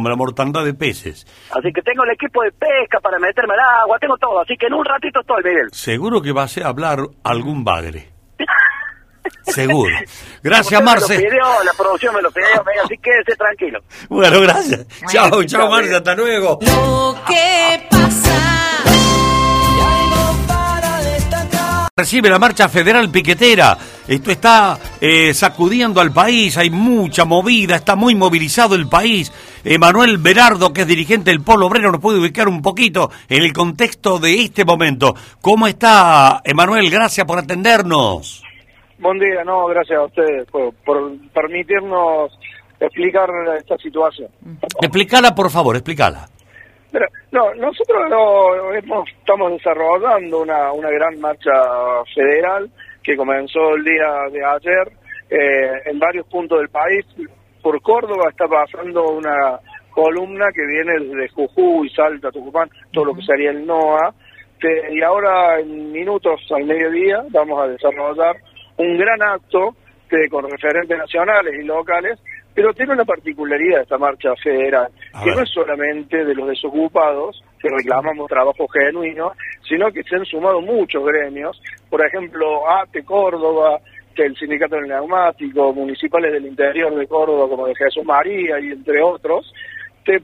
[0.09, 1.25] La, mortandad de peces.
[1.51, 4.41] Así que tengo el equipo de pesca para meterme al agua, tengo todo.
[4.41, 5.69] Así que en un ratito estoy, Miguel.
[5.71, 8.09] Seguro que va a hablar algún bagre.
[9.43, 9.95] Seguro.
[10.43, 11.19] Gracias, Marce.
[11.19, 13.79] la producción me lo pidió, así quédese tranquilo.
[14.09, 14.85] Bueno, gracias.
[15.11, 16.59] chao, chao, Marce, hasta luego.
[16.61, 18.60] Lo que pasa.
[21.97, 23.77] Recibe la marcha federal piquetera
[24.07, 29.29] Esto está eh, sacudiendo al país, hay mucha movida, está muy movilizado el país.
[29.65, 33.51] Emanuel Berardo, que es dirigente del Polo Obrero, nos puede ubicar un poquito en el
[33.51, 35.13] contexto de este momento.
[35.41, 36.89] ¿Cómo está, Emanuel?
[36.89, 38.41] Gracias por atendernos.
[38.97, 40.73] Buen día, no, gracias a ustedes por,
[41.33, 42.31] permitirnos
[42.79, 44.29] explicar esta situación.
[44.79, 46.29] Explícala, por favor, explícala.
[47.31, 51.51] No, nosotros no, estamos desarrollando una, una gran marcha
[52.13, 52.69] federal
[53.03, 54.91] que comenzó el día de ayer
[55.29, 57.05] eh, en varios puntos del país.
[57.61, 59.59] Por Córdoba está pasando una
[59.91, 64.13] columna que viene desde Jujuy, Salta, Tucumán, todo lo que sería el NOA.
[64.91, 68.35] y ahora, en minutos al mediodía, vamos a desarrollar
[68.77, 69.75] un gran acto
[70.29, 72.19] con referentes nacionales y locales,
[72.53, 74.89] pero tiene una particularidad esta marcha federal,
[75.23, 79.33] que no es solamente de los desocupados, que reclamamos trabajo genuino,
[79.67, 83.79] sino que se han sumado muchos gremios, por ejemplo, ATE Córdoba,
[84.15, 88.71] que el Sindicato del Neumático, municipales del interior de Córdoba como de Jesús María y
[88.71, 89.53] entre otros,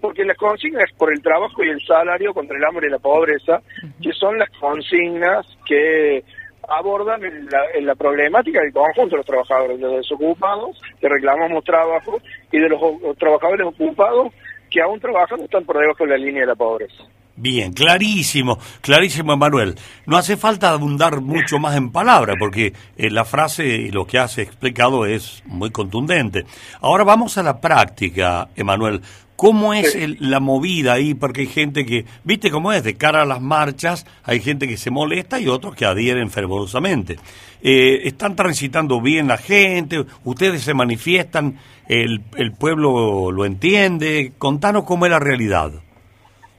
[0.01, 3.61] porque las consignas por el trabajo y el salario contra el hambre y la pobreza,
[4.01, 6.23] que son las consignas que
[6.67, 12.19] abordan en la, problemática del conjunto de los trabajadores, de los desocupados, que reclamamos trabajo,
[12.51, 12.79] y de los,
[13.17, 14.33] trabajadores ocupados
[14.69, 17.03] que aún trabajan están por debajo de la línea de la pobreza.
[17.39, 19.75] Bien, clarísimo, clarísimo, Emanuel.
[20.07, 24.17] No hace falta abundar mucho más en palabras, porque eh, la frase y lo que
[24.17, 26.45] has explicado es muy contundente.
[26.81, 29.01] Ahora vamos a la práctica, Emanuel.
[29.37, 31.13] ¿Cómo es la movida ahí?
[31.13, 34.77] Porque hay gente que, viste cómo es, de cara a las marchas, hay gente que
[34.77, 37.17] se molesta y otros que adhieren fervorosamente.
[37.61, 40.03] Eh, ¿Están transitando bien la gente?
[40.23, 41.59] ¿Ustedes se manifiestan?
[41.87, 44.33] El, ¿El pueblo lo entiende?
[44.39, 45.71] Contanos cómo es la realidad.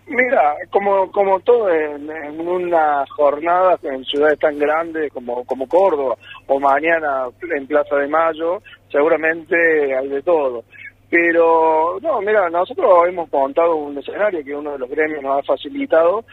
[0.06, 2.08] Mira, como, como todo en,
[2.40, 8.62] una jornada en ciudades tan grandes como, como Córdoba o mañana en Plaza de Mayo,
[8.90, 10.64] seguramente hay de todo.
[11.10, 15.42] Pero, no, mira, nosotros hemos montado un escenario que uno de los gremios nos ha
[15.42, 16.24] facilitado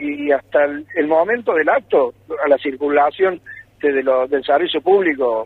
[0.00, 2.14] y hasta el, momento del acto,
[2.44, 3.40] a la circulación
[3.80, 5.44] de, lo, del servicio público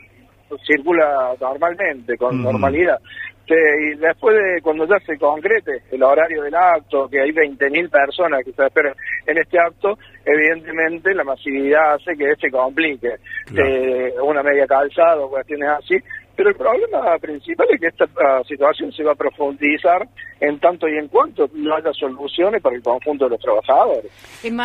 [0.67, 2.99] circula normalmente, con normalidad.
[3.47, 8.45] y después de cuando ya se concrete el horario del acto, que hay 20.000 personas
[8.45, 8.95] que se esperan
[9.27, 13.15] en este acto, evidentemente la masividad hace que se complique.
[13.57, 15.97] Eh, una media calzada o cuestiones así,
[16.41, 20.09] pero el problema principal es que esta ah, situación se va a profundizar
[20.41, 24.11] en tanto y en cuanto no haya soluciones para el conjunto de los trabajadores.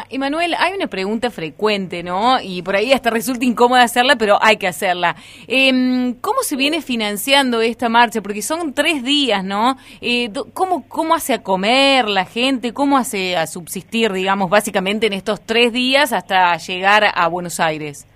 [0.09, 2.38] Emanuel, hay una pregunta frecuente, ¿no?
[2.41, 5.17] Y por ahí hasta resulta incómoda hacerla, pero hay que hacerla.
[5.49, 8.21] Em, ¿Cómo se viene financiando esta marcha?
[8.21, 9.75] Porque son tres días, ¿no?
[9.99, 12.71] Eh, ¿cómo, ¿Cómo hace a comer la gente?
[12.71, 18.07] ¿Cómo hace a subsistir, digamos, básicamente en estos tres días hasta llegar a Buenos Aires?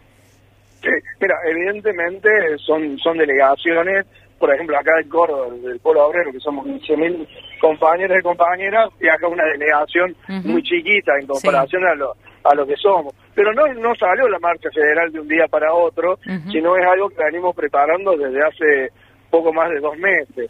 [1.20, 4.06] Mira, evidentemente son, son delegaciones,
[4.38, 7.28] por ejemplo, acá del Córdoba, del Polo Obrero, que somos 15.000
[7.60, 10.16] compañeros y compañeras, y acá una delegación
[10.46, 12.14] muy chiquita en comparación a, lo,
[12.44, 13.14] a lo que somos.
[13.36, 16.20] Pero no, no salió la marcha federal de un día para otro,
[16.52, 18.92] sino es algo que venimos preparando desde hace
[19.30, 20.50] poco más de dos meses.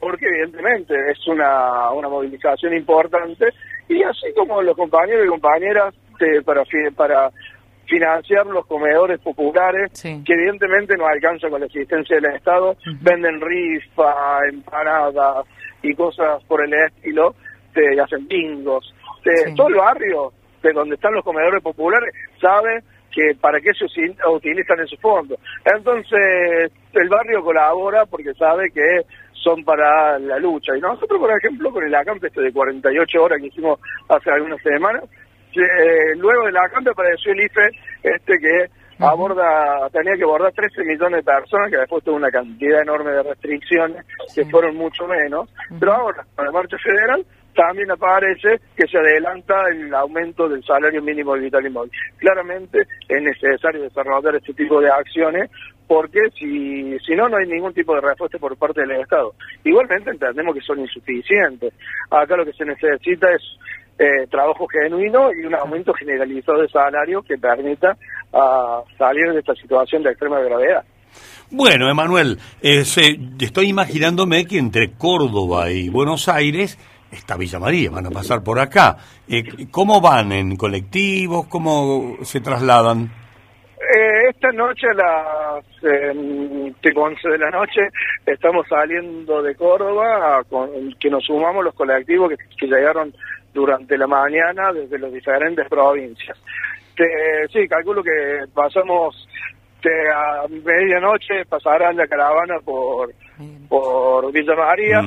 [0.00, 3.46] Porque evidentemente es una, una movilización importante
[3.88, 6.62] y así como los compañeros y compañeras eh, para,
[6.96, 7.30] para
[7.88, 14.46] financiar los comedores populares, que evidentemente no alcanza con la existencia del Estado, venden rifa,
[14.48, 15.46] empanadas
[15.82, 17.34] y cosas por el estilo,
[17.72, 18.94] te hacen bingos.
[19.56, 23.86] Todo el barrio de donde están los comedores populares sabe que para qué se
[24.28, 25.38] utilizan esos fondos.
[25.64, 30.76] Entonces, el barrio colabora porque sabe que son para la lucha.
[30.76, 34.60] Y nosotros, por ejemplo, con el acampe este de 48 horas que hicimos hace algunas
[34.62, 35.04] semanas,
[35.56, 37.68] eh, luego de la cambio apareció el IFE
[38.02, 38.66] este que
[39.00, 43.22] aborda tenía que abordar 13 millones de personas, que después tuvo una cantidad enorme de
[43.22, 48.98] restricciones, que fueron mucho menos, pero ahora, con la marcha federal, también aparece que se
[48.98, 51.90] adelanta el aumento del salario mínimo vital y móvil.
[52.18, 55.50] Claramente es necesario desarrollar este tipo de acciones
[55.88, 59.32] porque si, si no, no hay ningún tipo de respuesta por parte del Estado.
[59.64, 61.72] Igualmente entendemos que son insuficientes.
[62.10, 63.42] Acá lo que se necesita es
[63.98, 67.96] eh, trabajo genuino y un aumento generalizado de salario que permita
[68.32, 70.84] uh, salir de esta situación de extrema gravedad.
[71.50, 72.84] Bueno, Emanuel, eh,
[73.40, 76.78] estoy imaginándome que entre Córdoba y Buenos Aires
[77.10, 78.96] está Villa María, van a pasar por acá.
[79.28, 81.46] Eh, ¿Cómo van en colectivos?
[81.46, 83.10] ¿Cómo se trasladan?
[83.78, 87.80] Eh, esta noche a las eh, 11 de la noche
[88.26, 90.68] estamos saliendo de Córdoba, con,
[91.00, 93.14] que nos sumamos los colectivos que llegaron
[93.52, 96.36] durante la mañana desde las diferentes provincias.
[97.52, 99.28] sí, calculo que pasamos
[100.14, 103.12] a medianoche pasarán la caravana por
[103.68, 105.00] por Villa María.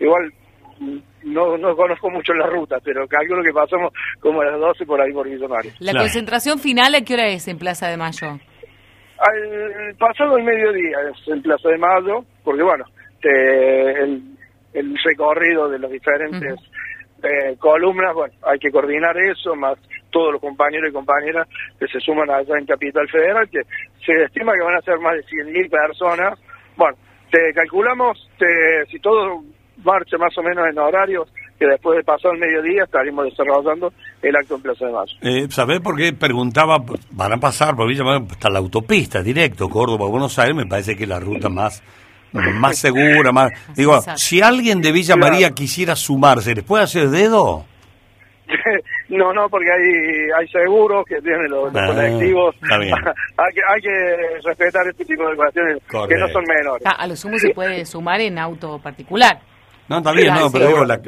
[0.00, 0.32] igual
[1.24, 5.00] no, no conozco mucho la ruta, pero calculo que pasamos como a las 12 por
[5.00, 5.72] ahí por Villa María.
[5.80, 8.38] ¿La concentración final a qué hora es en Plaza de Mayo?
[9.18, 12.84] Al pasado el mediodía es en Plaza de Mayo, porque bueno,
[13.22, 14.22] el,
[14.72, 16.54] el recorrido de los diferentes
[17.22, 19.78] eh, columnas, bueno, hay que coordinar eso, más
[20.10, 23.62] todos los compañeros y compañeras que se suman allá en Capital Federal, que
[24.04, 26.38] se estima que van a ser más de 100.000 personas.
[26.76, 26.96] Bueno,
[27.30, 28.28] te calculamos,
[28.90, 29.42] si todo
[29.84, 31.28] marcha más o menos en horarios,
[31.58, 35.16] que después de pasar el mediodía estaremos desarrollando el acto en Plaza de Mayo.
[35.22, 36.78] Eh, ¿Sabés por qué preguntaba?
[37.10, 41.08] Van a pasar por Villa hasta la autopista, directo, Córdoba-Buenos Aires, me parece que es
[41.08, 41.82] la ruta más
[42.32, 43.52] más segura, más...
[43.74, 47.64] Digo, si alguien de Villa María quisiera sumarse, ¿les puede hacer dedo?
[49.08, 52.54] no, no, porque hay, hay seguros que tienen los, ah, colectivos.
[52.70, 56.82] hay, que, hay que respetar este tipo de cuestiones que no son menores.
[56.86, 59.40] Ah, a lo sumo se puede sumar en auto particular.
[59.88, 60.98] No, está bien, no, pero digo, la,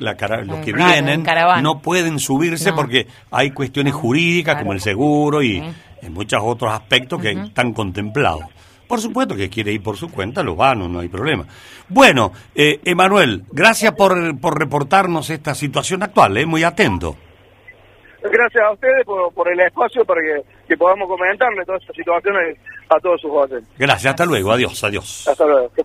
[0.45, 1.23] los que vienen
[1.63, 5.63] no pueden subirse porque hay cuestiones jurídicas como el seguro y
[6.03, 8.45] en muchos otros aspectos que están contemplados.
[8.91, 11.47] Por supuesto que quiere ir por su cuenta, lo van, no hay problema.
[11.89, 16.45] Bueno, eh, Emanuel, gracias por, por reportarnos esta situación actual, ¿eh?
[16.45, 17.17] muy atento.
[18.21, 20.21] Gracias a ustedes por, el espacio para
[20.67, 23.63] que, podamos comentarle todas estas situaciones a todos sus voces.
[23.79, 25.29] Gracias, hasta luego, adiós, adiós.
[25.29, 25.85] Hasta luego, que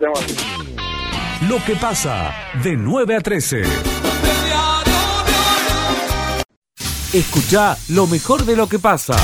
[1.48, 3.62] Lo que pasa de 9 a 13.
[7.14, 9.14] Escucha lo mejor de lo que pasa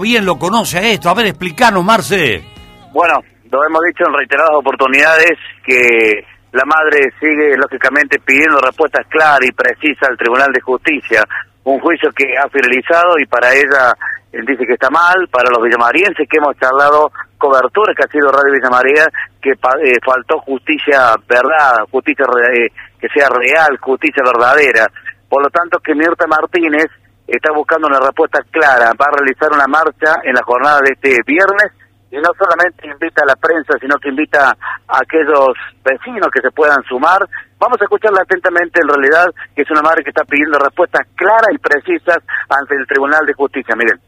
[0.00, 1.08] bien lo conoce a esto.
[1.08, 2.42] A ver, explícanos, Marce.
[2.92, 9.40] Bueno, lo hemos dicho en reiteradas oportunidades que la madre sigue, lógicamente, pidiendo respuestas claras
[9.42, 11.24] y precisas al Tribunal de Justicia.
[11.64, 13.94] Un juicio que ha finalizado y para ella
[14.32, 18.54] dice que está mal, para los villamarienses que hemos charlado cobertura que ha sido Radio
[18.54, 19.04] Villamaría,
[19.40, 22.68] que eh, faltó justicia verdad, justicia eh,
[23.00, 24.86] que sea real, justicia verdadera.
[25.28, 26.86] Por lo tanto, que Mirta Martínez
[27.36, 28.92] está buscando una respuesta clara.
[28.98, 31.72] Va a realizar una marcha en la jornada de este viernes
[32.10, 36.50] y no solamente invita a la prensa, sino que invita a aquellos vecinos que se
[36.50, 37.26] puedan sumar.
[37.58, 41.48] Vamos a escucharla atentamente, en realidad, que es una madre que está pidiendo respuestas claras
[41.52, 42.18] y precisas
[42.50, 43.74] ante el Tribunal de Justicia.
[43.76, 43.98] Miren.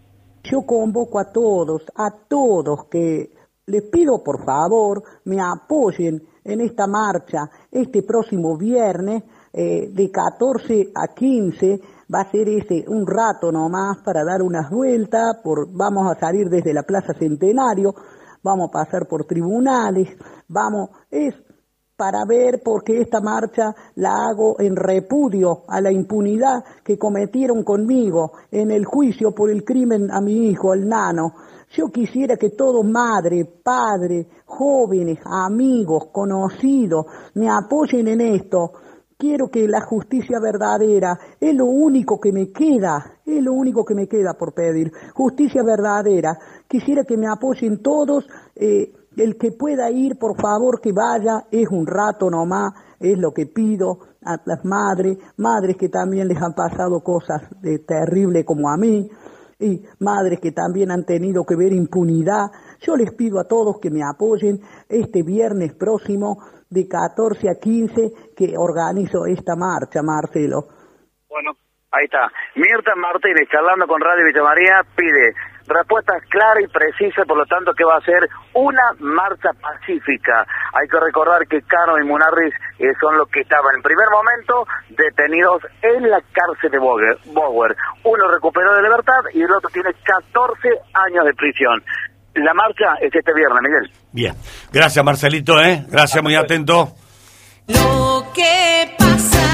[0.45, 3.31] Yo convoco a todos, a todos que
[3.67, 9.23] les pido por favor me apoyen en esta marcha este próximo viernes
[9.55, 11.81] eh, de 14 a 15
[12.15, 16.49] va a ser ese un rato nomás para dar unas vueltas, por, vamos a salir
[16.49, 17.95] desde la Plaza Centenario,
[18.43, 20.09] vamos a pasar por tribunales,
[20.47, 21.35] vamos, es
[21.97, 27.63] para ver por qué esta marcha la hago en repudio a la impunidad que cometieron
[27.65, 31.35] conmigo en el juicio por el crimen a mi hijo, el nano.
[31.77, 38.73] Yo quisiera que todos, madre, padre, jóvenes, amigos, conocidos, me apoyen en esto,
[39.19, 43.95] quiero que la justicia verdadera es lo único que me queda, es lo único que
[43.95, 44.93] me queda por pedir.
[45.15, 46.39] Justicia verdadera.
[46.69, 48.27] Quisiera que me apoyen todos.
[48.57, 51.47] Eh, el que pueda ir, por favor, que vaya.
[51.51, 56.41] Es un rato nomás, es lo que pido a las madres, madres que también les
[56.41, 59.09] han pasado cosas de terribles como a mí,
[59.59, 62.51] y madres que también han tenido que ver impunidad.
[62.81, 66.39] Yo les pido a todos que me apoyen este viernes próximo
[66.71, 70.67] de 14 a 15 que organizo esta marcha, Marcelo.
[71.29, 71.53] Bueno,
[71.93, 72.31] ahí está.
[72.57, 75.35] Mirta Martínez, charlando con Radio Villa María, pide
[75.67, 80.47] respuestas claras y precisas, por lo tanto que va a ser una marcha pacífica.
[80.75, 84.67] Hay que recordar que Cano y Munarris eh, son los que estaban en primer momento
[84.91, 87.77] detenidos en la cárcel de Bower.
[88.05, 91.83] Uno recuperó de libertad y el otro tiene 14 años de prisión.
[92.35, 93.91] La marcha es este viernes, Miguel.
[94.13, 94.35] Bien.
[94.73, 95.85] Gracias, Marcelito, ¿eh?
[95.89, 96.95] Gracias, muy atento.
[97.69, 99.45] Lo que pasa.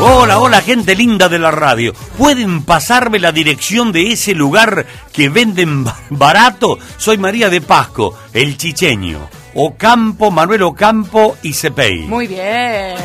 [0.00, 1.94] Hola, hola, gente linda de la radio.
[2.18, 6.78] ¿Pueden pasarme la dirección de ese lugar que venden barato?
[6.98, 9.20] Soy María de Pasco, el chicheño.
[9.54, 12.00] Ocampo, Manuel Ocampo y Cepey.
[12.00, 12.96] Muy bien.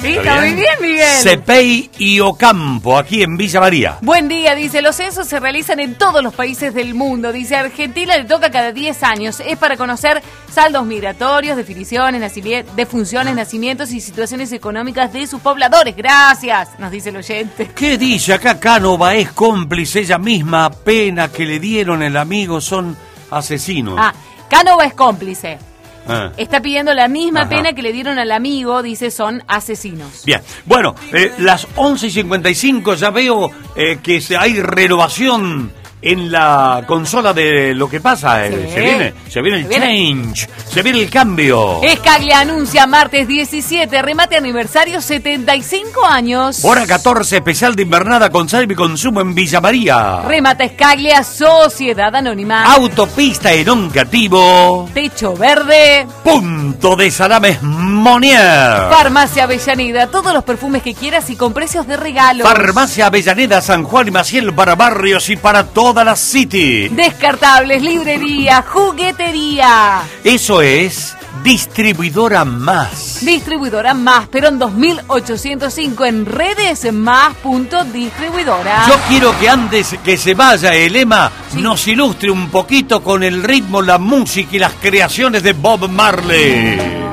[0.00, 1.22] Sí, está, muy bien, Miguel.
[1.22, 3.98] Cepey y Ocampo, aquí en Villa María.
[4.00, 4.80] Buen día, dice.
[4.80, 7.32] Los censos se realizan en todos los países del mundo.
[7.32, 9.40] Dice, Argentina le toca cada 10 años.
[9.44, 10.22] Es para conocer
[10.52, 12.32] saldos migratorios, definiciones,
[12.76, 15.96] defunciones, nacimientos y situaciones económicas de sus pobladores.
[15.96, 17.70] Gracias, nos dice el oyente.
[17.74, 18.34] ¿Qué dice?
[18.34, 20.00] Acá Cánova es cómplice.
[20.00, 22.96] Ella misma, pena que le dieron el amigo, son
[23.30, 23.96] asesinos.
[23.98, 24.14] Ah,
[24.48, 25.58] Cánova es cómplice.
[26.08, 26.32] Ah.
[26.36, 30.24] Está pidiendo la misma pena que le dieron al amigo, dice, son asesinos.
[30.24, 36.84] Bien, bueno, eh, las 11 y 55 ya veo eh, que hay renovación en la
[36.86, 38.46] consola de lo que pasa.
[38.46, 41.82] Eh, se viene, se viene el change, se viene el cambio.
[41.82, 46.64] Escaglia anuncia martes 17, remate aniversario 75 años.
[46.64, 50.22] Hora 14, especial de invernada con salve y consumo en Villa María.
[50.22, 52.64] Remata Escaglia, Sociedad Anónima.
[52.64, 54.88] Autopista en Oncativo.
[54.94, 56.06] Techo verde.
[56.22, 58.38] Punto de salames Monier.
[58.90, 62.44] Farmacia Avellaneda, todos los perfumes que quieras y con precios de regalo.
[62.44, 66.88] Farmacia Avellaneda, San Juan y Maciel para barrios y para todos toda la City.
[66.90, 70.02] Descartables, librería, juguetería.
[70.22, 73.24] Eso es Distribuidora Más.
[73.24, 78.84] Distribuidora Más, pero en 2805 en redes más punto distribuidora.
[78.86, 83.42] Yo quiero que antes que se vaya el Ema nos ilustre un poquito con el
[83.42, 87.07] ritmo, la música y las creaciones de Bob Marley.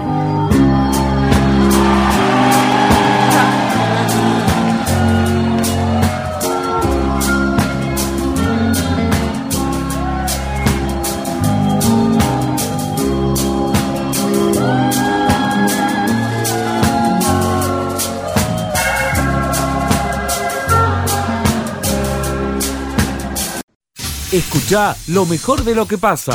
[24.66, 26.34] Escucha lo mejor de lo que pasa.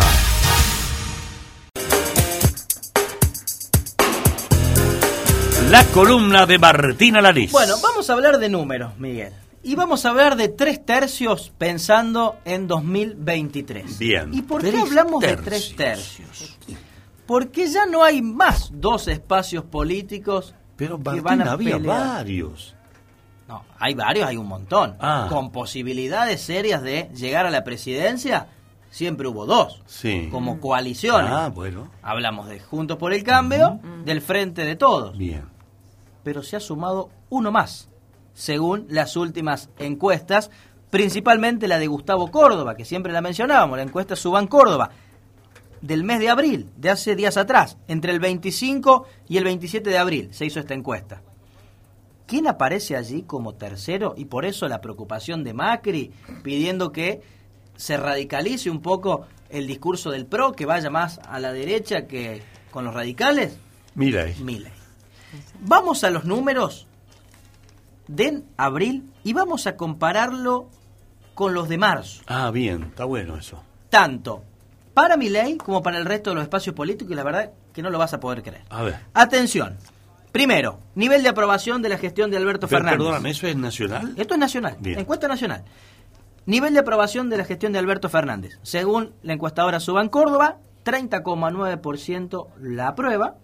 [5.69, 7.51] La columna de Martina Lariz.
[7.51, 9.33] Bueno, vamos a hablar de números, Miguel.
[9.65, 13.99] Y vamos a hablar de tres tercios pensando en 2023.
[13.99, 14.33] Bien.
[14.33, 16.57] ¿Y por qué hablamos de tres tercios?
[17.27, 22.77] Porque ya no hay más dos espacios políticos Pero que van a había varios.
[23.51, 24.95] No, hay varios, hay un montón.
[25.01, 25.27] Ah.
[25.29, 28.47] Con posibilidades serias de llegar a la presidencia,
[28.91, 29.83] siempre hubo dos.
[29.87, 30.29] Sí.
[30.31, 31.33] Como coaliciones.
[31.33, 31.91] Ah, bueno.
[32.01, 35.19] Hablamos de Juntos por el Cambio, del Frente de Todos.
[35.19, 35.47] Bien.
[36.23, 37.89] Pero se ha sumado uno más,
[38.35, 40.53] según las últimas encuestas,
[40.91, 44.91] principalmente la de Gustavo Córdoba, que siempre la mencionábamos, la encuesta Suban Córdoba,
[45.81, 49.99] del mes de abril, de hace días atrás, entre el 25 y el 27 de
[49.99, 51.21] abril se hizo esta encuesta.
[52.31, 54.15] ¿Quién aparece allí como tercero?
[54.17, 56.13] Y por eso la preocupación de Macri
[56.45, 57.23] pidiendo que
[57.75, 62.41] se radicalice un poco el discurso del PRO, que vaya más a la derecha que
[62.71, 63.59] con los radicales.
[63.97, 64.37] Milei.
[64.45, 64.71] Milei.
[65.59, 66.87] Vamos a los números
[68.07, 70.69] de abril y vamos a compararlo
[71.35, 72.23] con los de marzo.
[72.29, 73.61] Ah, bien, está bueno eso.
[73.89, 74.45] Tanto
[74.95, 77.91] para Milei como para el resto de los espacios políticos y la verdad que no
[77.91, 78.63] lo vas a poder creer.
[78.71, 79.01] A ver.
[79.15, 79.77] Atención.
[80.33, 82.99] Primero, nivel de aprobación de la gestión de Alberto Pero, Fernández.
[82.99, 84.15] Perdóname, ¿eso es nacional?
[84.17, 84.99] Esto es nacional, Bien.
[84.99, 85.65] encuesta nacional.
[86.47, 88.59] Nivel de aprobación de la gestión de Alberto Fernández.
[88.63, 93.37] Según la encuestadora Suban Córdoba, 30,9% la aprueba,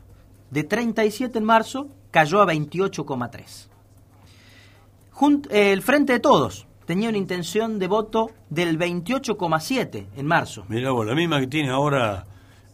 [0.51, 3.68] De 37 en marzo cayó a 28,3.
[5.49, 10.65] El Frente de Todos tenía una intención de voto del 28,7 en marzo.
[10.70, 12.26] Mira vos, la misma que tiene ahora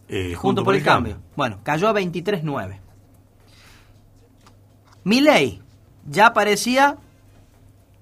[0.08, 1.18] eh, Junto, por, el, cambio.
[1.34, 2.78] Bueno, cayó a 23,9.
[5.02, 5.60] Milei
[6.08, 6.96] ya aparecía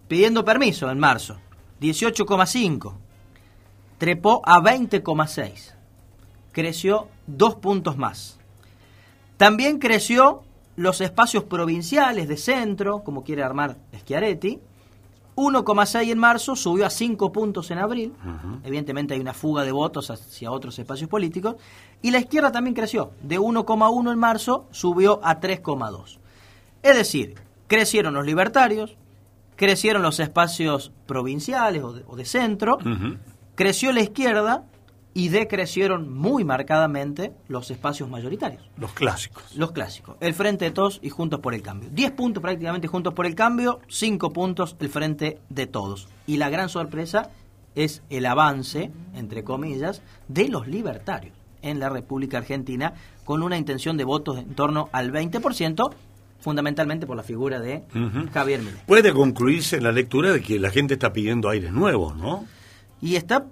[0.09, 1.39] pidiendo permiso en marzo.
[1.81, 2.95] 18,5.
[3.99, 5.75] Trepó a 20,6.
[6.53, 8.39] Creció dos puntos más.
[9.37, 10.43] También creció
[10.77, 14.61] los espacios provinciales de centro, como quiere armar Schiaretti.
[15.37, 18.13] 1,6 en marzo, subió a 5 puntos en abril.
[18.63, 21.57] Evidentemente hay una fuga de votos hacia otros espacios políticos.
[22.03, 23.11] Y la izquierda también creció.
[23.23, 26.19] De 1,1 en marzo, subió a 3,2.
[26.83, 27.35] Es decir,
[27.67, 28.97] crecieron los libertarios,
[29.57, 32.79] crecieron los espacios provinciales o de, centro,
[33.57, 34.65] creció la izquierda
[35.15, 38.69] y decrecieron muy marcadamente los espacios mayoritarios.
[38.77, 39.45] Los clásicos.
[39.57, 40.17] Los clásicos.
[40.21, 41.89] El Frente de Todos y Juntos por el Cambio.
[41.93, 46.09] 10 puntos prácticamente Juntos por el Cambio, 5 puntos el Frente de Todos.
[46.27, 47.31] Y la gran sorpresa
[47.77, 52.95] es el avance, entre comillas, de los libertarios en la República Argentina
[53.25, 55.95] con una intención de votos en torno al 20%,
[56.41, 57.85] fundamentalmente por la figura de
[58.33, 58.83] Javier Milei.
[58.87, 62.45] Puede concluirse en la lectura de que la gente está pidiendo aires nuevos, ¿no?
[63.01, 63.47] Y está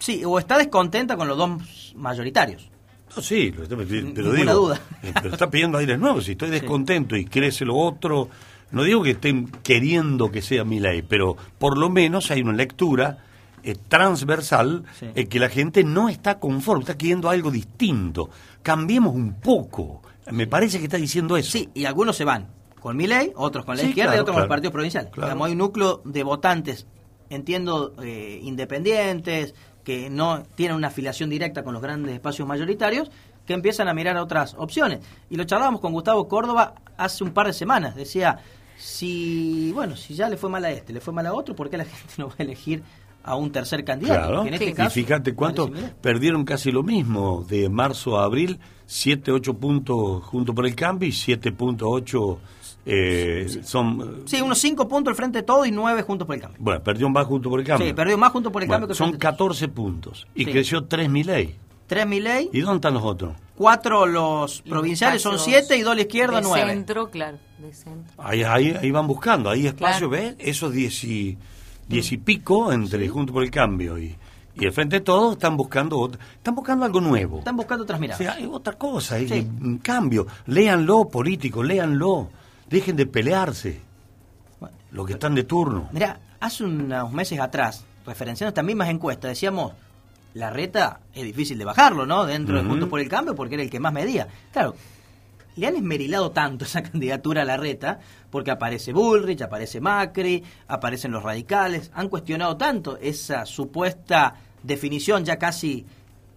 [0.00, 2.68] Sí, o está descontenta con los dos mayoritarios.
[3.14, 4.80] No, sí, pero digo, duda.
[5.02, 6.24] Eh, pero está pidiendo aires nuevos.
[6.24, 8.28] Si estoy descontento y crece lo otro,
[8.70, 12.52] no digo que estén queriendo que sea mi ley, pero por lo menos hay una
[12.52, 13.18] lectura
[13.62, 18.30] eh, transversal en que la gente no está conforme, está queriendo algo distinto.
[18.62, 20.02] Cambiemos un poco.
[20.30, 21.50] Me parece que está diciendo eso.
[21.50, 22.48] Sí, y algunos se van
[22.80, 25.10] con mi ley, otros con la izquierda y otros con los partidos provinciales.
[25.12, 26.86] Como hay un núcleo de votantes,
[27.28, 29.54] entiendo, eh, independientes,
[29.84, 33.10] que no tienen una afiliación directa con los grandes espacios mayoritarios,
[33.46, 35.00] que empiezan a mirar otras opciones.
[35.28, 37.96] Y lo charlábamos con Gustavo Córdoba hace un par de semanas.
[37.96, 38.38] Decía,
[38.76, 41.68] si, bueno, si ya le fue mal a este, le fue mal a otro, ¿por
[41.68, 42.82] qué la gente no va a elegir
[43.22, 44.46] a un tercer candidato?
[44.46, 45.70] En este y fíjate cuánto
[46.00, 51.08] perdieron casi lo mismo de marzo a abril, 7, 8 puntos junto por el cambio
[51.08, 52.38] y 7.8
[52.86, 56.42] eh, son sí unos 5 puntos al frente de todo y 9 juntos por el
[56.42, 56.58] cambio.
[56.60, 57.86] Bueno perdió más juntos por el cambio.
[57.86, 60.26] Sí perdió más juntos por el cambio que son 14 puntos.
[60.34, 61.56] Y creció 3 ley
[61.86, 66.02] 3 ley y dónde están los otros 4 los provinciales son 7 y 2 la
[66.02, 68.14] izquierda 9 de centro claro de centro.
[68.16, 69.50] Ahí, ahí, ahí van buscando.
[69.50, 70.34] Ahí espacio ¿ves?
[70.38, 71.38] esos 10 y,
[71.88, 74.16] 10 y pico entre juntos por el cambio y
[74.60, 77.38] y el frente de todos están buscando están buscando algo nuevo.
[77.38, 78.20] Están buscando otras miradas.
[78.20, 80.26] O sea, hay otra cosa, hay un cambio.
[80.46, 82.28] Léanlo, políticos, léanlo.
[82.70, 83.80] Dejen de pelearse.
[84.92, 85.88] Lo que están de turno.
[85.92, 89.72] Mira, hace unos meses atrás, referenciando estas mismas encuestas, decíamos,
[90.34, 92.24] la reta es difícil de bajarlo, ¿no?
[92.24, 94.28] Dentro de Juntos por el Cambio, porque era el que más medía.
[94.52, 94.74] Claro,
[95.56, 98.00] le han esmerilado tanto esa candidatura a la reta,
[98.30, 105.38] porque aparece Bullrich, aparece Macri, aparecen los radicales, han cuestionado tanto esa supuesta definición ya
[105.38, 105.84] casi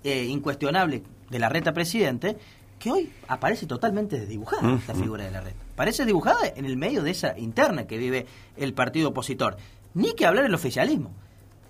[0.03, 2.37] eh, incuestionable de la reta presidente,
[2.83, 5.55] que hoy aparece totalmente desdibujada la figura de la reta.
[5.73, 8.27] Parece dibujada en el medio de esa interna que vive
[8.57, 9.55] el partido opositor.
[9.93, 11.13] Ni que hablar el oficialismo.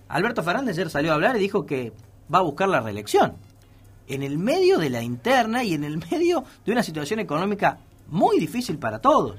[0.08, 1.92] Alberto Fernández ayer salió a hablar y dijo que
[2.34, 3.34] va a buscar la reelección.
[4.08, 8.40] En el medio de la interna y en el medio de una situación económica muy
[8.40, 9.36] difícil para todos.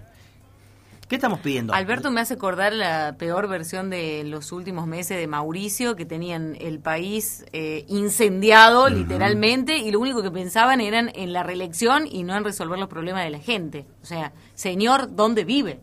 [1.08, 1.72] ¿Qué estamos pidiendo?
[1.72, 6.58] Alberto me hace acordar la peor versión de los últimos meses de Mauricio, que tenían
[6.60, 12.24] el país eh, incendiado literalmente y lo único que pensaban eran en la reelección y
[12.24, 13.86] no en resolver los problemas de la gente.
[14.02, 15.80] O sea, señor, ¿dónde vive?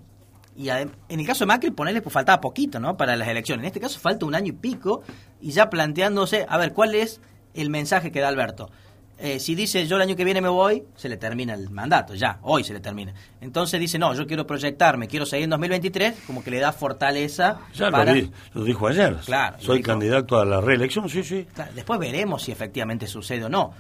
[0.57, 2.97] Y en el caso de Macri, ponerle pues faltaba poquito, ¿no?
[2.97, 3.63] Para las elecciones.
[3.63, 5.03] En este caso falta un año y pico
[5.41, 7.21] y ya planteándose, a ver, ¿cuál es
[7.55, 8.71] el mensaje que da Alberto?
[9.25, 12.13] Eh, si dice yo el año que viene me voy, se le termina el mandato,
[12.13, 13.15] ya, hoy se le termina.
[13.41, 17.61] Entonces dice, no, yo quiero proyectarme, quiero seguir en 2023, como que le da fortaleza.
[17.73, 19.17] Ya lo, dijo ayer.
[19.25, 19.59] Claro.
[19.61, 21.47] Soy candidato a la reelección, sí, sí.
[21.73, 23.73] después veremos si efectivamente sucede o no.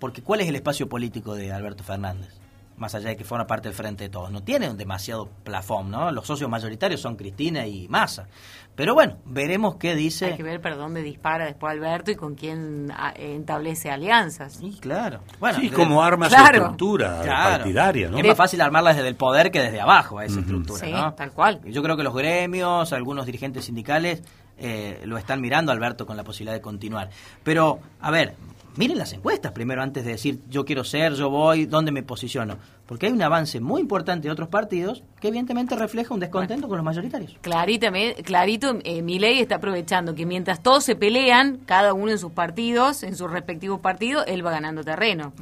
[0.00, 2.39] Porque ¿cuál es el espacio político de Alberto Fernández?
[2.80, 4.32] Más allá de que forma parte del frente de todos.
[4.32, 6.10] No tiene un demasiado plafón, ¿no?
[6.10, 8.26] Los socios mayoritarios son Cristina y Massa.
[8.74, 10.26] Pero bueno, veremos qué dice.
[10.26, 14.54] Hay que ver para dónde dispara después Alberto y con quién ah, establece alianzas.
[14.54, 15.20] Sí, claro.
[15.38, 18.16] Bueno, sí, como arma su estructura partidaria, ¿no?
[18.16, 21.32] Es más fácil armarla desde el poder que desde abajo a esa estructura, sí, tal
[21.32, 21.60] cual.
[21.66, 24.22] Yo creo que los gremios, algunos dirigentes sindicales
[24.56, 27.10] eh, lo están mirando Alberto con la posibilidad de continuar.
[27.42, 28.34] Pero, a ver,
[28.76, 32.56] miren las encuestas primero antes de decir yo quiero ser, yo voy, dónde me posiciono.
[32.86, 36.76] Porque hay un avance muy importante de otros partidos que evidentemente refleja un descontento con
[36.76, 37.36] los mayoritarios.
[37.40, 37.86] Clarito,
[38.24, 43.02] clarito eh, ley está aprovechando que mientras todos se pelean, cada uno en sus partidos,
[43.02, 45.32] en sus respectivos partidos, él va ganando terreno.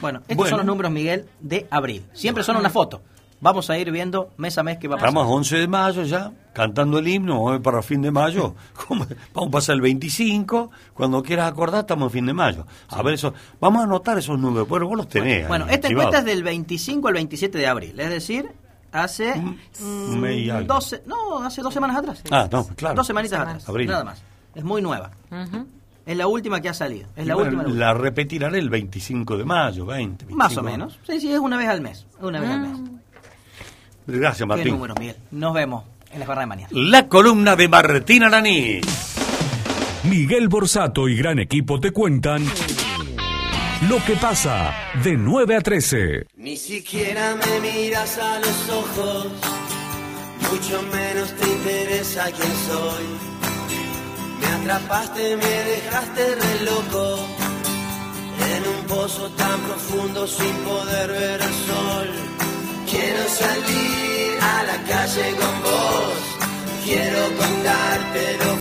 [0.00, 2.04] Bueno, estos son los números, Miguel, de abril.
[2.12, 3.02] Siempre son una foto.
[3.44, 5.10] Vamos a ir viendo mes a mes qué va a pasar.
[5.10, 8.54] Estamos 11 de mayo ya, cantando el himno, vamos para fin de mayo.
[8.88, 12.66] vamos a pasar el 25, cuando quieras acordar estamos en fin de mayo.
[12.88, 15.46] A ver eso, vamos a anotar esos números, pero vos los tenés.
[15.46, 18.50] Bueno, esta encuesta es del 25 al 27 de abril, es decir,
[18.92, 22.22] Hace mm, 12, no, hace dos semanas atrás.
[22.30, 22.94] Ah, no, claro.
[22.94, 24.22] Dos semanitas atrás, nada más.
[24.54, 25.10] Es muy nueva.
[26.06, 27.08] Es la última que ha salido.
[27.14, 27.64] Es la última.
[27.64, 30.26] La repetirán el 25 de mayo, 20.
[30.34, 30.98] Más o menos.
[31.06, 32.06] Sí, sí, es una vez al mes.
[32.22, 33.03] Una vez al mes.
[34.06, 34.64] Gracias, Martín.
[34.66, 35.16] Qué número, Miguel.
[35.30, 36.68] Nos vemos en la jornada de mañana.
[36.72, 38.80] La columna de Martín Araní.
[40.04, 42.44] Miguel Borsato y gran equipo te cuentan
[43.88, 46.26] lo que pasa de 9 a 13.
[46.36, 49.26] Ni siquiera me miras a los ojos,
[50.50, 53.04] mucho menos te interesa quién soy.
[54.40, 57.18] Me atrapaste, me dejaste re loco,
[58.54, 62.33] en un pozo tan profundo sin poder ver el sol.
[62.90, 68.54] Quiero salir a la calle con vos, quiero contarte lo